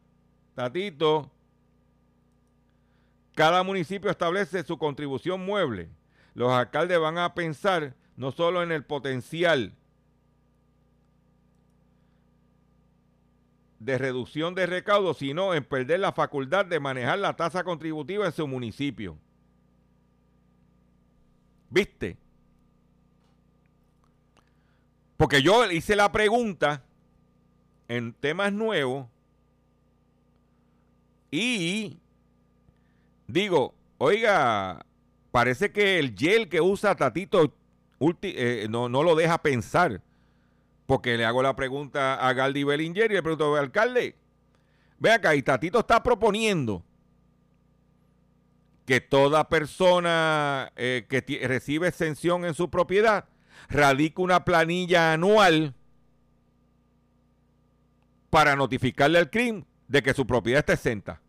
[0.54, 1.32] Tatito,
[3.36, 5.88] cada municipio establece su contribución mueble.
[6.36, 9.74] Los alcaldes van a pensar no solo en el potencial
[13.80, 18.32] de reducción de recaudos, sino en perder la facultad de manejar la tasa contributiva en
[18.32, 19.18] su municipio.
[21.70, 22.18] ¿Viste?
[25.18, 26.84] Porque yo hice la pregunta
[27.88, 29.08] en temas nuevos
[31.32, 31.98] y
[33.28, 34.86] digo, oiga,
[35.32, 37.54] parece que el gel que usa Tatito
[38.22, 40.02] eh, no, no lo deja pensar.
[40.86, 44.16] Porque le hago la pregunta a Galdi Bellinger y le pregunto, alcalde,
[45.00, 46.84] ve acá, y Tatito está proponiendo
[48.86, 53.26] que toda persona eh, que recibe exención en su propiedad
[53.70, 55.74] radique una planilla anual
[58.30, 61.22] para notificarle al CRIM de que su propiedad está exenta.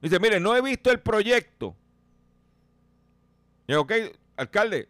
[0.00, 1.74] Dice, mire, no he visto el proyecto.
[3.76, 3.92] Ok,
[4.36, 4.88] alcalde,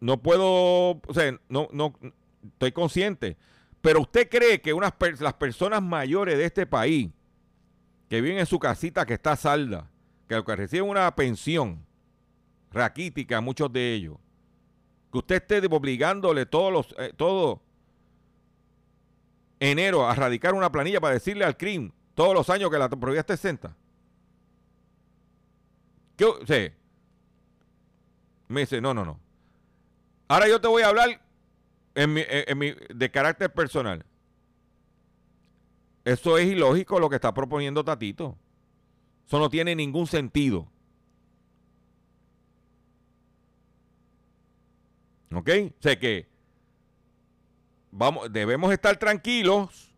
[0.00, 1.94] no puedo, o sea, no, no,
[2.42, 3.36] estoy consciente.
[3.80, 7.10] Pero usted cree que unas las personas mayores de este país,
[8.08, 9.90] que viven en su casita que está salda,
[10.26, 11.84] que, reciben una pensión
[12.72, 14.16] raquítica, muchos de ellos,
[15.12, 17.62] que usted esté obligándole todos los, eh, todo
[19.60, 23.18] enero a radicar una planilla para decirle al CRIM todos los años que la propiedad
[23.18, 23.76] está exenta.
[26.16, 26.44] ¿Qué, o
[28.48, 29.20] me dice, no, no, no.
[30.30, 31.20] Ahora yo te voy a hablar
[31.92, 34.04] de carácter personal.
[36.04, 38.38] Eso es ilógico lo que está proponiendo Tatito.
[39.26, 40.68] Eso no tiene ningún sentido.
[45.34, 45.50] ¿Ok?
[45.80, 46.28] Sé que
[47.90, 49.92] vamos, debemos estar tranquilos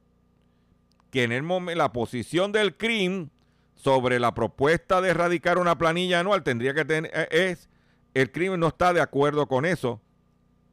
[1.10, 3.28] que en el momen- la posición del CRIM
[3.74, 7.68] sobre la propuesta de erradicar una planilla anual tendría que tener, eh, es,
[8.14, 10.00] el CRIM no está de acuerdo con eso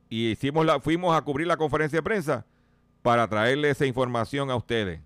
[0.09, 2.45] y hicimos la, fuimos a cubrir la conferencia de prensa
[3.01, 5.01] para traerle esa información a ustedes.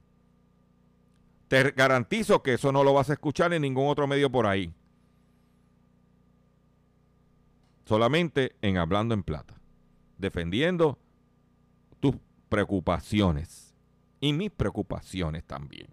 [1.49, 4.73] Te garantizo que eso no lo vas a escuchar en ningún otro medio por ahí.
[7.85, 9.53] Solamente en Hablando en Plata.
[10.17, 10.97] Defendiendo
[11.99, 12.15] tus
[12.49, 13.75] preocupaciones.
[14.21, 15.87] Y mis preocupaciones también.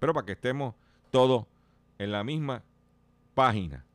[0.00, 0.74] Pero para que estemos
[1.12, 1.46] todos
[1.98, 2.64] en la misma
[3.34, 3.86] página.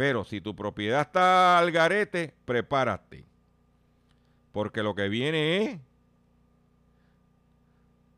[0.00, 3.26] Pero si tu propiedad está al garete, prepárate.
[4.50, 5.80] Porque lo que viene es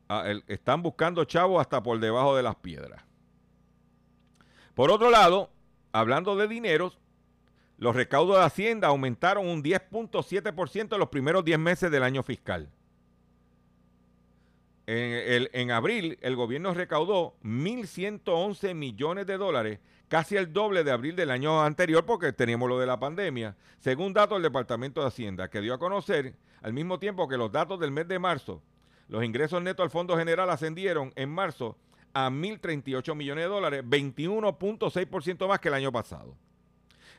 [0.07, 3.03] Ah, están buscando chavos hasta por debajo de las piedras.
[4.75, 5.49] Por otro lado,
[5.91, 6.99] hablando de dineros,
[7.79, 12.69] los recaudos de Hacienda aumentaron un 10.7% en los primeros 10 meses del año fiscal.
[14.85, 21.15] En, en abril, el gobierno recaudó 1.111 millones de dólares, casi el doble de abril
[21.15, 25.49] del año anterior, porque teníamos lo de la pandemia, según datos del Departamento de Hacienda,
[25.49, 28.61] que dio a conocer al mismo tiempo que los datos del mes de marzo
[29.07, 31.77] los ingresos netos al Fondo General ascendieron en marzo
[32.13, 36.35] a 1.038 millones de dólares, 21.6% más que el año pasado.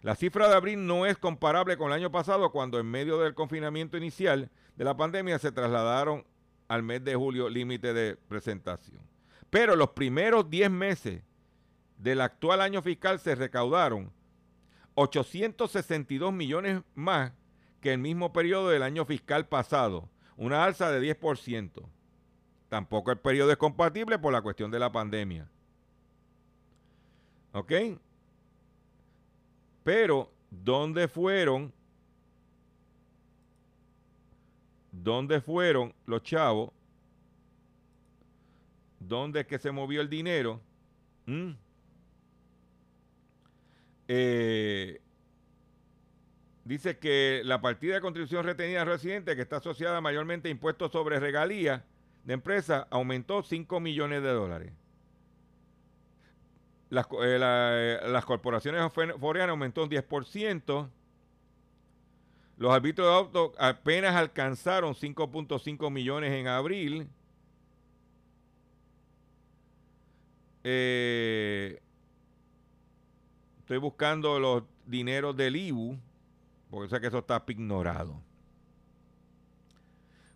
[0.03, 3.35] La cifra de abril no es comparable con el año pasado cuando en medio del
[3.35, 6.24] confinamiento inicial de la pandemia se trasladaron
[6.68, 9.01] al mes de julio límite de presentación.
[9.51, 11.22] Pero los primeros 10 meses
[12.05, 14.13] del actual año fiscal se recaudaron
[14.95, 17.33] 862 millones más
[17.81, 21.83] que el mismo periodo del año fiscal pasado, una alza de 10%.
[22.69, 25.49] Tampoco el periodo es compatible por la cuestión de la pandemia.
[27.53, 27.73] ¿Ok?
[29.83, 31.73] Pero, ¿dónde fueron?
[34.93, 36.71] ¿Dónde fueron los chavos?
[39.01, 40.61] ¿Dónde es que se movió el dinero?
[41.25, 41.64] ¿Mm?
[44.09, 45.01] Eh,
[46.65, 50.93] dice que la partida de contribución retenida a residentes, que está asociada mayormente a impuestos
[50.93, 51.83] sobre regalías
[52.25, 54.73] de empresas, aumentó 5 millones de dólares.
[56.91, 60.89] Las, eh, eh, las corporaciones fore- foreanas aumentó un 10%.
[62.57, 67.09] Los árbitros de auto apenas alcanzaron 5.5 millones en abril.
[70.63, 71.81] Eh,
[73.65, 75.97] estoy buscando los dineros del IBU,
[76.71, 78.21] porque sé que eso está ignorado.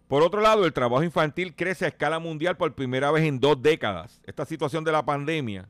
[0.09, 3.61] Por otro lado, el trabajo infantil crece a escala mundial por primera vez en dos
[3.61, 4.23] décadas.
[4.25, 5.69] Esta situación de la pandemia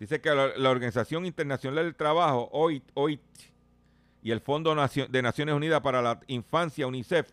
[0.00, 3.20] dice que la, Organización Internacional del Trabajo, OIT, OIT,
[4.24, 7.30] y el Fondo de Naciones Unidas para la Infancia, UNICEF,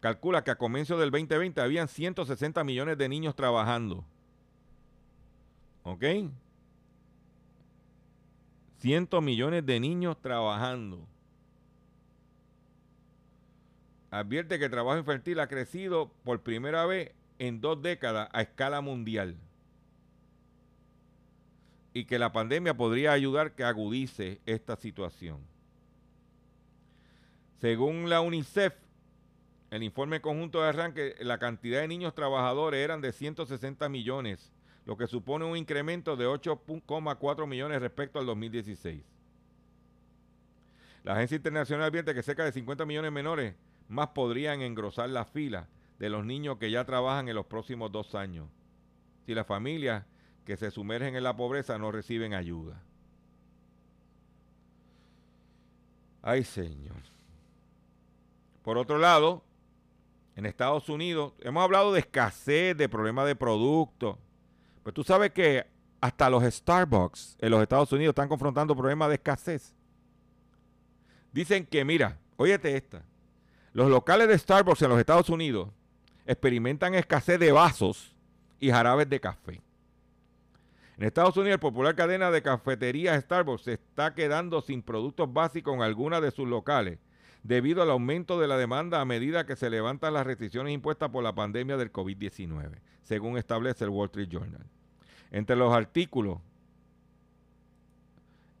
[0.00, 4.04] calcula que a comienzos del 2020 habían 160 millones de niños trabajando.
[5.84, 6.04] ¿Ok?
[8.82, 11.06] 100 millones de niños trabajando.
[14.10, 18.80] Advierte que el trabajo infantil ha crecido por primera vez en dos décadas a escala
[18.80, 19.36] mundial.
[21.94, 25.38] Y que la pandemia podría ayudar que agudice esta situación.
[27.60, 28.74] Según la UNICEF,
[29.70, 34.52] el informe conjunto de arranque, la cantidad de niños trabajadores eran de 160 millones,
[34.84, 39.02] lo que supone un incremento de 8,4 millones respecto al 2016.
[41.04, 43.54] La Agencia Internacional advierte que cerca de 50 millones menores
[43.88, 45.68] más podrían engrosar la fila
[45.98, 48.48] de los niños que ya trabajan en los próximos dos años,
[49.26, 50.04] si las familias
[50.44, 52.82] que se sumergen en la pobreza no reciben ayuda.
[56.22, 56.96] Ay, Señor.
[58.62, 59.44] Por otro lado,
[60.36, 64.18] en Estados Unidos, hemos hablado de escasez, de problemas de productos.
[64.82, 65.66] Pues tú sabes que
[66.00, 69.74] hasta los Starbucks en los Estados Unidos están confrontando problemas de escasez.
[71.32, 73.04] Dicen que, mira, óyete esta.
[73.72, 75.68] Los locales de Starbucks en los Estados Unidos
[76.26, 78.14] experimentan escasez de vasos
[78.60, 79.62] y jarabes de café.
[80.96, 85.74] En Estados Unidos, la popular cadena de cafeterías Starbucks se está quedando sin productos básicos
[85.74, 86.98] en algunas de sus locales
[87.42, 91.24] debido al aumento de la demanda a medida que se levantan las restricciones impuestas por
[91.24, 94.66] la pandemia del COVID-19, según establece el Wall Street Journal.
[95.30, 96.38] Entre los artículos,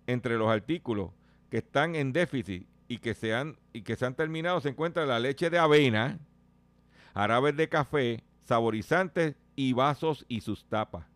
[0.06, 1.10] entre los artículos
[1.50, 5.06] que están en déficit y que se han, y que se han terminado se encuentra
[5.06, 6.18] la leche de avena,
[7.14, 11.11] jarabes de café, saborizantes y vasos y sus tapas.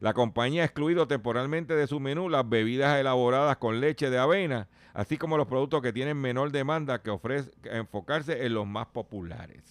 [0.00, 4.68] La compañía ha excluido temporalmente de su menú las bebidas elaboradas con leche de avena,
[4.92, 9.62] así como los productos que tienen menor demanda que ofrece enfocarse en los más populares.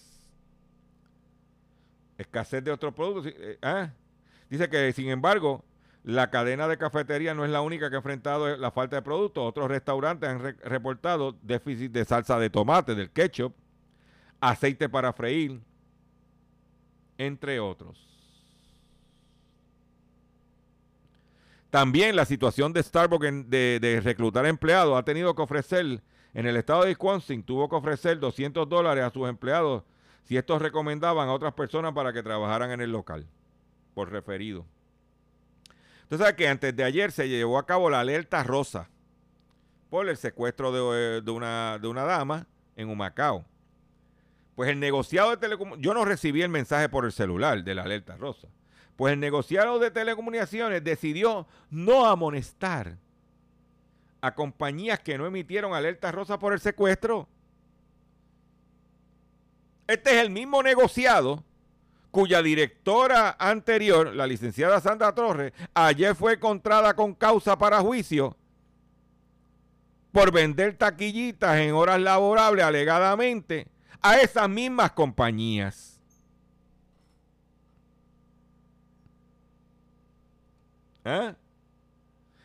[2.18, 3.32] Escasez de otros productos.
[3.36, 3.90] eh, ah.
[4.48, 5.64] Dice que, sin embargo,
[6.02, 9.44] la cadena de cafetería no es la única que ha enfrentado la falta de productos.
[9.46, 13.54] Otros restaurantes han re- reportado déficit de salsa de tomate, del ketchup,
[14.40, 15.60] aceite para freír,
[17.18, 18.15] entre otros.
[21.76, 26.00] También la situación de Starbucks de, reclutar empleados ha tenido que ofrecer,
[26.32, 29.82] en el estado de Wisconsin, tuvo que ofrecer 200 dólares a sus empleados
[30.22, 33.26] si estos recomendaban a otras personas para que trabajaran en el local,
[33.92, 34.64] por referido.
[36.04, 38.88] Usted sabe que antes de ayer se llevó a cabo la alerta rosa
[39.90, 43.44] por el secuestro de, eh, una, de una dama en Humacao.
[44.54, 47.82] Pues el negociado de telecomunicaciones, yo no recibí el mensaje por el celular de la
[47.82, 48.48] alerta rosa.
[48.96, 52.96] Pues el negociado de telecomunicaciones decidió no amonestar
[54.20, 57.28] a compañías que no emitieron alerta rosa por el secuestro.
[59.86, 61.44] Este es el mismo negociado
[62.10, 68.36] cuya directora anterior, la licenciada Sandra Torres, ayer fue encontrada con causa para juicio
[70.12, 73.68] por vender taquillitas en horas laborables alegadamente
[74.00, 75.95] a esas mismas compañías.
[81.06, 81.36] ¿Ah?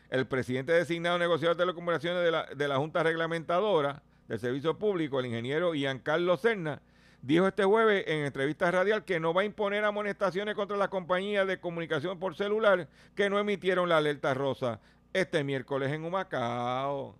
[0.08, 5.18] El presidente designado negociador de telecomunicaciones de la, de la Junta Reglamentadora del Servicio Público,
[5.18, 6.80] el ingeniero Ian Carlos Serna,
[7.22, 11.44] dijo este jueves en entrevista radial que no va a imponer amonestaciones contra las compañías
[11.48, 14.80] de comunicación por celular que no emitieron la alerta rosa
[15.12, 17.18] este miércoles en Humacao.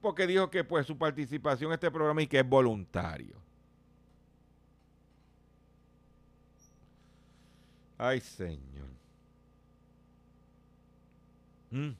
[0.00, 3.42] Porque dijo que pues su participación en este programa y que es voluntario.
[7.98, 9.03] Ay, señor.
[11.74, 11.96] Mm.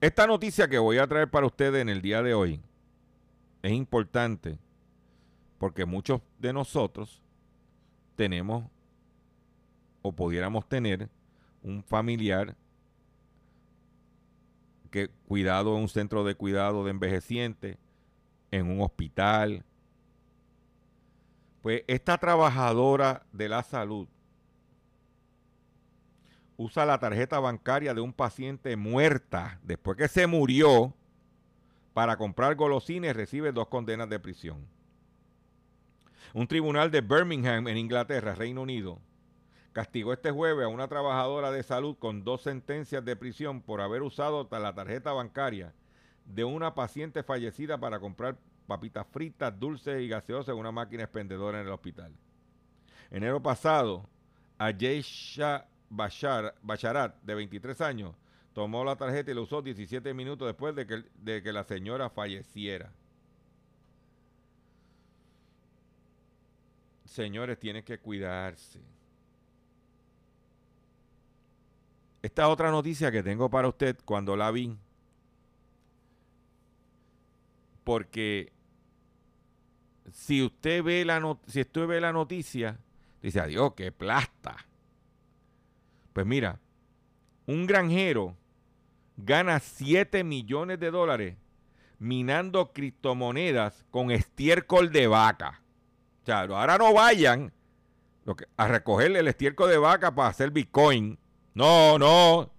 [0.00, 2.60] Esta noticia que voy a traer para ustedes en el día de hoy
[3.62, 4.60] es importante
[5.58, 7.20] porque muchos de nosotros
[8.14, 8.64] tenemos
[10.02, 11.08] o pudiéramos tener
[11.64, 12.56] un familiar
[14.92, 17.76] que cuidado en un centro de cuidado de envejecientes,
[18.52, 19.64] en un hospital.
[21.60, 24.06] Pues esta trabajadora de la salud
[26.62, 30.92] usa la tarjeta bancaria de un paciente muerta después que se murió
[31.94, 34.68] para comprar golosines recibe dos condenas de prisión.
[36.34, 38.98] Un tribunal de Birmingham en Inglaterra, Reino Unido,
[39.72, 44.02] castigó este jueves a una trabajadora de salud con dos sentencias de prisión por haber
[44.02, 45.72] usado la tarjeta bancaria
[46.26, 48.36] de una paciente fallecida para comprar
[48.66, 52.12] papitas fritas, dulces y gaseosas en una máquina expendedora en el hospital.
[53.10, 54.04] Enero pasado,
[54.58, 58.14] Ayeisha Bashar, Basharat, de 23 años,
[58.54, 62.08] tomó la tarjeta y la usó 17 minutos después de que, de que la señora
[62.08, 62.90] falleciera.
[67.04, 68.80] Señores, tienen que cuidarse.
[72.22, 74.76] Esta otra noticia que tengo para usted cuando la vi,
[77.82, 78.52] porque
[80.12, 82.78] si usted ve la not- si usted ve la noticia,
[83.22, 84.56] dice, adiós, qué plasta.
[86.12, 86.58] Pues mira,
[87.46, 88.36] un granjero
[89.16, 91.36] gana 7 millones de dólares
[91.98, 95.60] minando criptomonedas con estiércol de vaca.
[96.22, 97.52] O sea, ahora no vayan
[98.56, 101.18] a recogerle el estiércol de vaca para hacer Bitcoin.
[101.54, 102.50] No, no.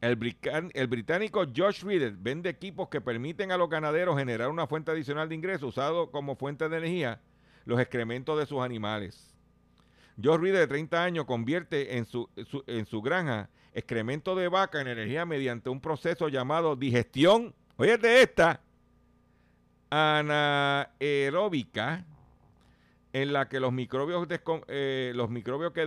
[0.00, 5.28] El, británico Josh Reader vende equipos que permiten a los ganaderos generar una fuente adicional
[5.28, 7.20] de ingresos usado como fuente de energía
[7.64, 9.27] los excrementos de sus animales.
[10.22, 14.80] Josh Reader, de 30 años, convierte en su, su- en su granja excremento de vaca
[14.80, 18.60] en energía mediante un proceso llamado digestión, oye de esta,
[19.90, 22.04] anaeróbica,
[23.12, 24.26] en la que los microbios,
[24.68, 25.86] eh, los microbios que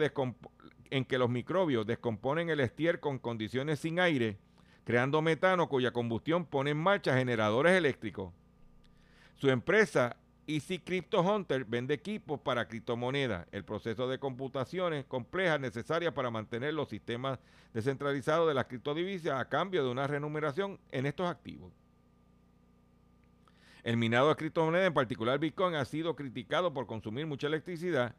[1.06, 4.38] que los microbios descomponen el estiércol con condiciones sin aire,
[4.84, 8.34] creando metano cuya combustión pone en marcha generadores eléctricos.
[9.36, 10.18] Su empresa
[10.56, 16.74] Easy Crypto Hunter vende equipos para criptomonedas, el proceso de computaciones complejas necesarias para mantener
[16.74, 17.40] los sistemas
[17.74, 21.72] descentralizados de las criptodivisas a cambio de una remuneración en estos activos.
[23.84, 28.14] El minado de criptomonedas, en particular Bitcoin, ha sido criticado por consumir mucha electricidad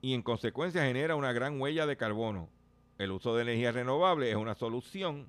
[0.00, 2.48] y en consecuencia genera una gran huella de carbono.
[2.96, 5.28] El uso de energía renovable es una solución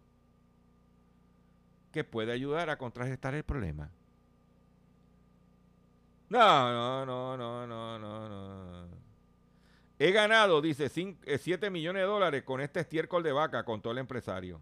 [1.91, 3.91] que puede ayudar a contrarrestar el problema.
[6.29, 8.87] No, no, no, no, no, no, no.
[9.97, 14.61] He ganado, dice, 7 millones de dólares con este estiércol de vaca, contó el empresario.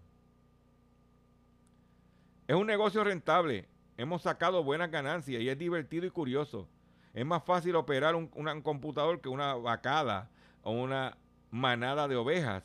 [2.48, 3.68] Es un negocio rentable.
[3.98, 6.68] Hemos sacado buenas ganancias y es divertido y curioso.
[7.14, 10.30] Es más fácil operar un, un computador que una vacada
[10.64, 11.18] o una
[11.52, 12.64] manada de ovejas.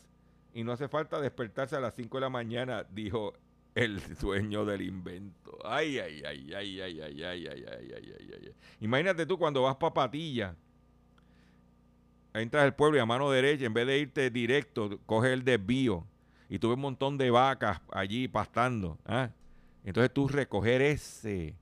[0.54, 3.34] Y no hace falta despertarse a las 5 de la mañana, dijo
[3.74, 5.58] el dueño del invento.
[5.64, 8.54] Ay, ay, ay, ay, ay, ay, ay, ay, ay, ay, ay, ay.
[8.80, 10.56] Imagínate tú cuando vas para Patilla,
[12.34, 16.06] entras al pueblo y a mano derecha, en vez de irte directo, coges el desvío
[16.48, 18.98] y tú ves un montón de vacas allí pastando.
[19.06, 19.30] ¿ah?
[19.84, 21.56] Entonces tú recoger ese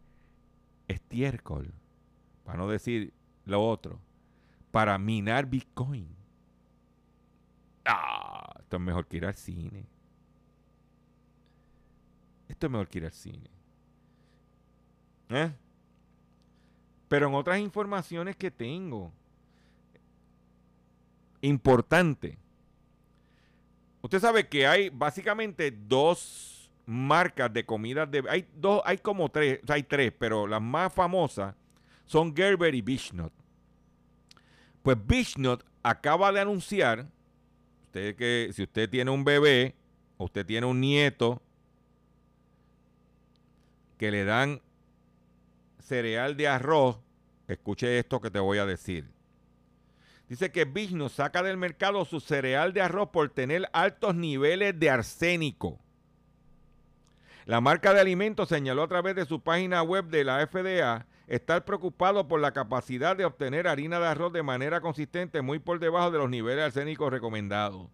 [0.88, 1.72] estiércol,
[2.44, 3.12] para no decir
[3.44, 4.00] lo otro,
[4.70, 6.08] para minar Bitcoin.
[7.84, 9.86] Ah, esto es mejor que ir al cine.
[12.50, 13.48] Esto es mejor que ir al cine.
[15.28, 15.52] ¿Eh?
[17.08, 19.12] Pero en otras informaciones que tengo,
[21.40, 22.36] importante.
[24.02, 29.60] Usted sabe que hay básicamente dos marcas de comidas de hay dos hay como tres,
[29.62, 31.54] o sea, hay tres, pero las más famosas
[32.04, 33.32] son Gerber y Bishnot.
[34.82, 37.06] Pues Bishnot acaba de anunciar
[37.84, 39.76] usted que si usted tiene un bebé
[40.16, 41.40] o usted tiene un nieto
[44.00, 44.62] que le dan
[45.78, 47.00] cereal de arroz,
[47.48, 49.12] escuche esto que te voy a decir.
[50.26, 54.88] Dice que Vigno saca del mercado su cereal de arroz por tener altos niveles de
[54.88, 55.80] arsénico.
[57.44, 61.66] La marca de alimentos señaló a través de su página web de la FDA estar
[61.66, 66.10] preocupado por la capacidad de obtener harina de arroz de manera consistente muy por debajo
[66.10, 67.90] de los niveles arsénicos recomendados.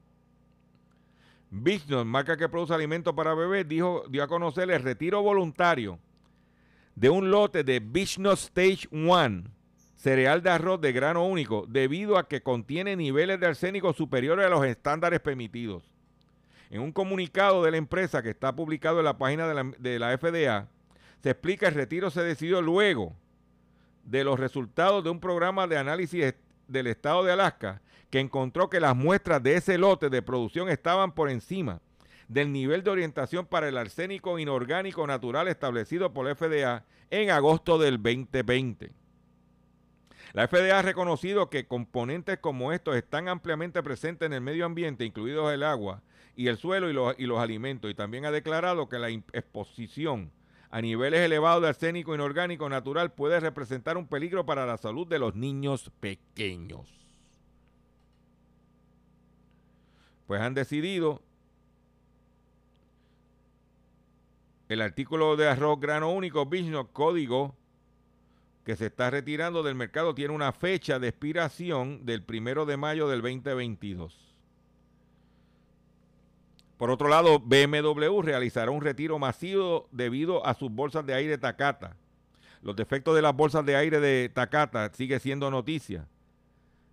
[1.50, 5.98] Vigno, marca que produce alimentos para bebés, dijo, dio a conocer el retiro voluntario
[6.94, 9.44] de un lote de Vigno Stage 1
[9.94, 14.50] cereal de arroz de grano único debido a que contiene niveles de arsénico superiores a
[14.50, 15.90] los estándares permitidos.
[16.70, 19.98] En un comunicado de la empresa que está publicado en la página de la, de
[19.98, 20.68] la FDA,
[21.22, 23.14] se explica el retiro se decidió luego
[24.04, 26.34] de los resultados de un programa de análisis
[26.68, 27.80] del estado de Alaska
[28.10, 31.80] que encontró que las muestras de ese lote de producción estaban por encima
[32.28, 37.78] del nivel de orientación para el arsénico inorgánico natural establecido por la FDA en agosto
[37.78, 38.92] del 2020.
[40.32, 45.04] La FDA ha reconocido que componentes como estos están ampliamente presentes en el medio ambiente,
[45.04, 46.02] incluidos el agua
[46.34, 50.32] y el suelo y los, y los alimentos, y también ha declarado que la exposición
[50.70, 55.18] a niveles elevados de arsénico inorgánico natural puede representar un peligro para la salud de
[55.18, 57.05] los niños pequeños.
[60.26, 61.22] Pues han decidido
[64.68, 67.54] el artículo de arroz grano único Vigno código
[68.64, 73.06] que se está retirando del mercado tiene una fecha de expiración del primero de mayo
[73.06, 74.26] del 2022.
[76.76, 81.96] Por otro lado, BMW realizará un retiro masivo debido a sus bolsas de aire Takata.
[82.60, 86.06] Los defectos de las bolsas de aire de Takata sigue siendo noticia.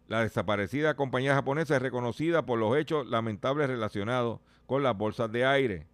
[0.07, 5.45] La desaparecida compañía japonesa es reconocida por los hechos lamentables relacionados con las bolsas de
[5.45, 5.87] aire.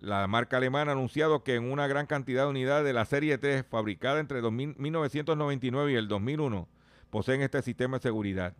[0.00, 3.38] La marca alemana ha anunciado que en una gran cantidad de unidades de la serie
[3.38, 6.66] 3 fabricada entre 2000 1999 y el 2001
[7.10, 8.56] poseen este sistema de seguridad.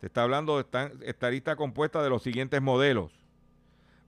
[0.00, 3.12] Se está hablando de esta, esta lista compuesta de los siguientes modelos.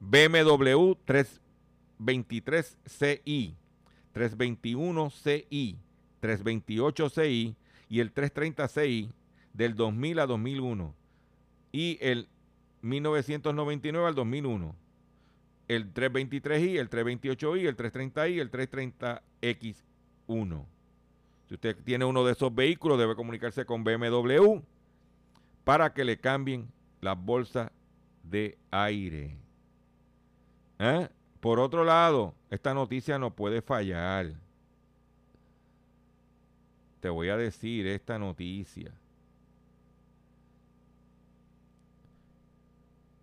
[0.01, 3.55] BMW 323CI,
[4.15, 5.77] 321CI,
[6.23, 7.57] 328CI
[7.89, 9.13] y el 330CI
[9.57, 10.95] del 2000 a 2001
[11.73, 12.29] y el
[12.83, 14.77] 1999 al 2001
[15.69, 20.65] el 323i, el 328i, el 330i, el 330X1.
[21.49, 24.61] Si usted tiene uno de esos vehículos, debe comunicarse con BMW
[25.65, 26.69] para que le cambien
[27.01, 27.71] las bolsas
[28.23, 29.37] de aire.
[30.79, 31.09] ¿Eh?
[31.41, 34.35] Por otro lado, esta noticia no puede fallar.
[37.01, 38.93] Te voy a decir esta noticia.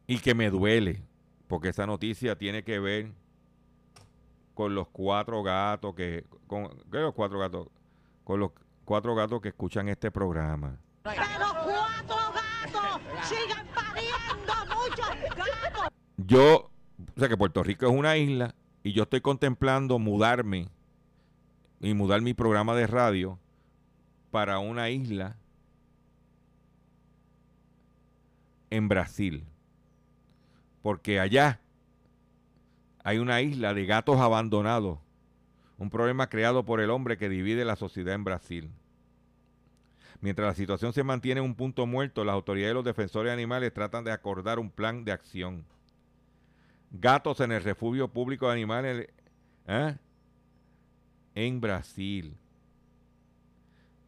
[0.07, 1.01] Y que me duele
[1.47, 3.11] porque esa noticia tiene que ver
[4.53, 7.67] con los cuatro gatos que con ¿qué los cuatro gatos
[8.23, 8.51] con los
[8.85, 10.77] cuatro gatos que escuchan este programa.
[11.03, 11.21] Pero
[11.63, 15.87] cuatro gatos siguen pariendo muchos gatos.
[16.17, 16.71] Yo,
[17.15, 20.69] o sea que Puerto Rico es una isla y yo estoy contemplando mudarme
[21.79, 23.39] y mudar mi programa de radio
[24.31, 25.37] para una isla
[28.69, 29.45] en Brasil.
[30.83, 31.61] Porque allá
[33.03, 34.99] hay una isla de gatos abandonados,
[35.77, 38.69] un problema creado por el hombre que divide la sociedad en Brasil.
[40.19, 43.33] Mientras la situación se mantiene en un punto muerto, las autoridades y los defensores de
[43.33, 45.65] animales tratan de acordar un plan de acción.
[46.91, 49.07] Gatos en el refugio público de animales
[49.67, 49.95] ¿eh?
[51.33, 52.35] en Brasil.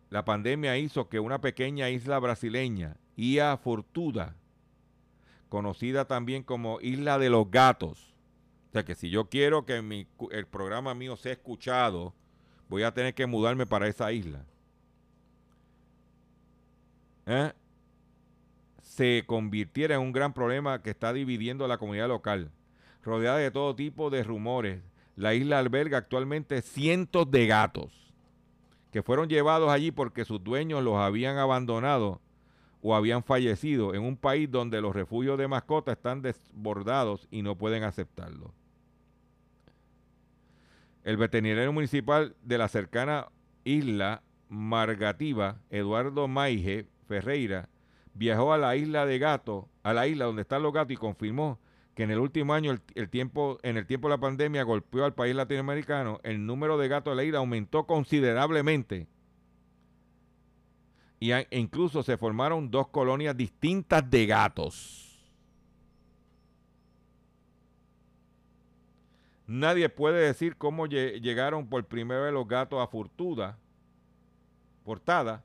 [0.10, 4.36] La pandemia hizo que una pequeña isla brasileña, Ia Fortuda,
[5.50, 8.14] conocida también como Isla de los Gatos,
[8.70, 12.14] o sea que si yo quiero que mi, el programa mío sea escuchado,
[12.68, 14.44] voy a tener que mudarme para esa isla.
[17.26, 17.54] ¿Eh?
[18.82, 22.52] Se convirtiera en un gran problema que está dividiendo a la comunidad local.
[23.02, 24.82] Rodeada de todo tipo de rumores,
[25.16, 28.06] la isla alberga actualmente cientos de gatos
[28.96, 32.22] que fueron llevados allí porque sus dueños los habían abandonado
[32.88, 37.58] o habían fallecido en un país donde los refugios de mascotas están desbordados y no
[37.58, 38.54] pueden aceptarlo.
[41.04, 43.30] El veterinario municipal de la cercana
[43.64, 47.70] isla Margativa, Eduardo Maige Ferreira,
[48.14, 51.58] viajó a la isla de gatos, a la isla donde están los gatos y confirmó
[51.96, 55.06] que en el último año, el, el tiempo, en el tiempo de la pandemia, golpeó
[55.06, 59.08] al país latinoamericano, el número de gatos de la isla aumentó considerablemente.
[61.26, 65.02] Y e incluso se formaron dos colonias distintas de gatos.
[69.48, 73.58] Nadie puede decir cómo lle- llegaron por primera vez los gatos a Fortuda,
[74.84, 75.44] portada,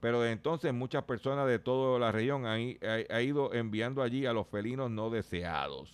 [0.00, 4.02] pero de entonces muchas personas de toda la región han i- ha, ha ido enviando
[4.02, 5.90] allí a los felinos no deseados.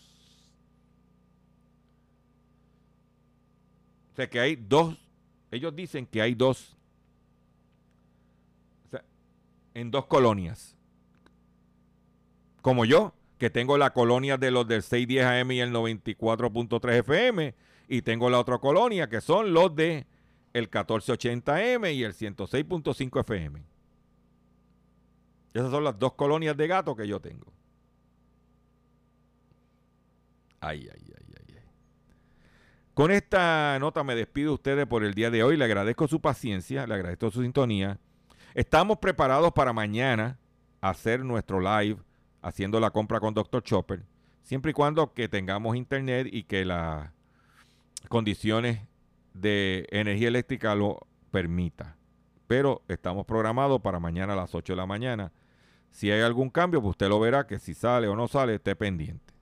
[4.12, 4.96] O sea que hay dos,
[5.52, 6.76] ellos dicen que hay dos,
[8.86, 9.04] o sea,
[9.78, 10.76] en dos colonias.
[12.62, 17.54] Como yo, que tengo la colonia de los del 610 AM y el 94.3 FM,
[17.88, 20.06] y tengo la otra colonia que son los de
[20.52, 23.62] el 1480 M y el 106.5 FM.
[25.54, 27.52] Esas son las dos colonias de gato que yo tengo.
[30.60, 31.62] Ay, ay, ay, ay, ay.
[32.94, 35.56] Con esta nota me despido de ustedes por el día de hoy.
[35.56, 38.00] Le agradezco su paciencia, le agradezco su sintonía.
[38.58, 40.36] Estamos preparados para mañana
[40.80, 41.96] hacer nuestro live
[42.42, 43.62] haciendo la compra con Dr.
[43.62, 44.02] Chopper,
[44.42, 47.08] siempre y cuando que tengamos internet y que las
[48.08, 48.80] condiciones
[49.32, 51.94] de energía eléctrica lo permita.
[52.48, 55.30] Pero estamos programados para mañana a las 8 de la mañana.
[55.92, 58.74] Si hay algún cambio, pues usted lo verá que si sale o no sale, esté
[58.74, 59.34] pendiente.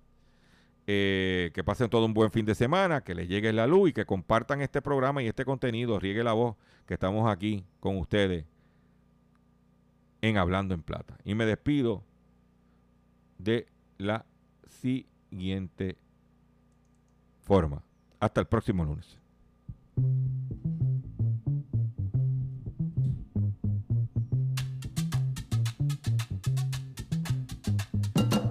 [0.87, 3.93] Eh, que pasen todo un buen fin de semana, que les llegue la luz y
[3.95, 8.45] que compartan este programa y este contenido, riegue la voz, que estamos aquí con ustedes
[10.29, 11.17] en Hablando en Plata.
[11.25, 12.05] Y me despido
[13.39, 13.67] de
[13.99, 14.27] la
[14.69, 15.97] siguiente
[17.43, 17.83] forma.
[18.21, 19.19] Hasta el próximo lunes.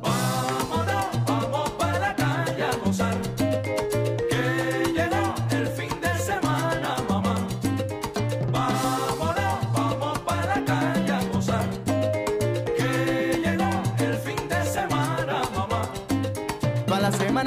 [0.02, 3.35] Vámonos, vamos para la calle a gozar.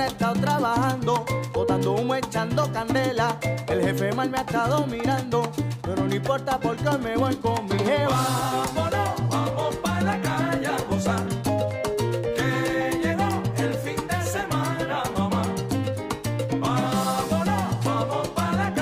[0.00, 3.36] He estado trabajando, botando humo, echando candela.
[3.66, 5.50] El jefe mal me ha estado mirando,
[5.82, 8.87] pero no importa porque hoy me voy con mi jeva.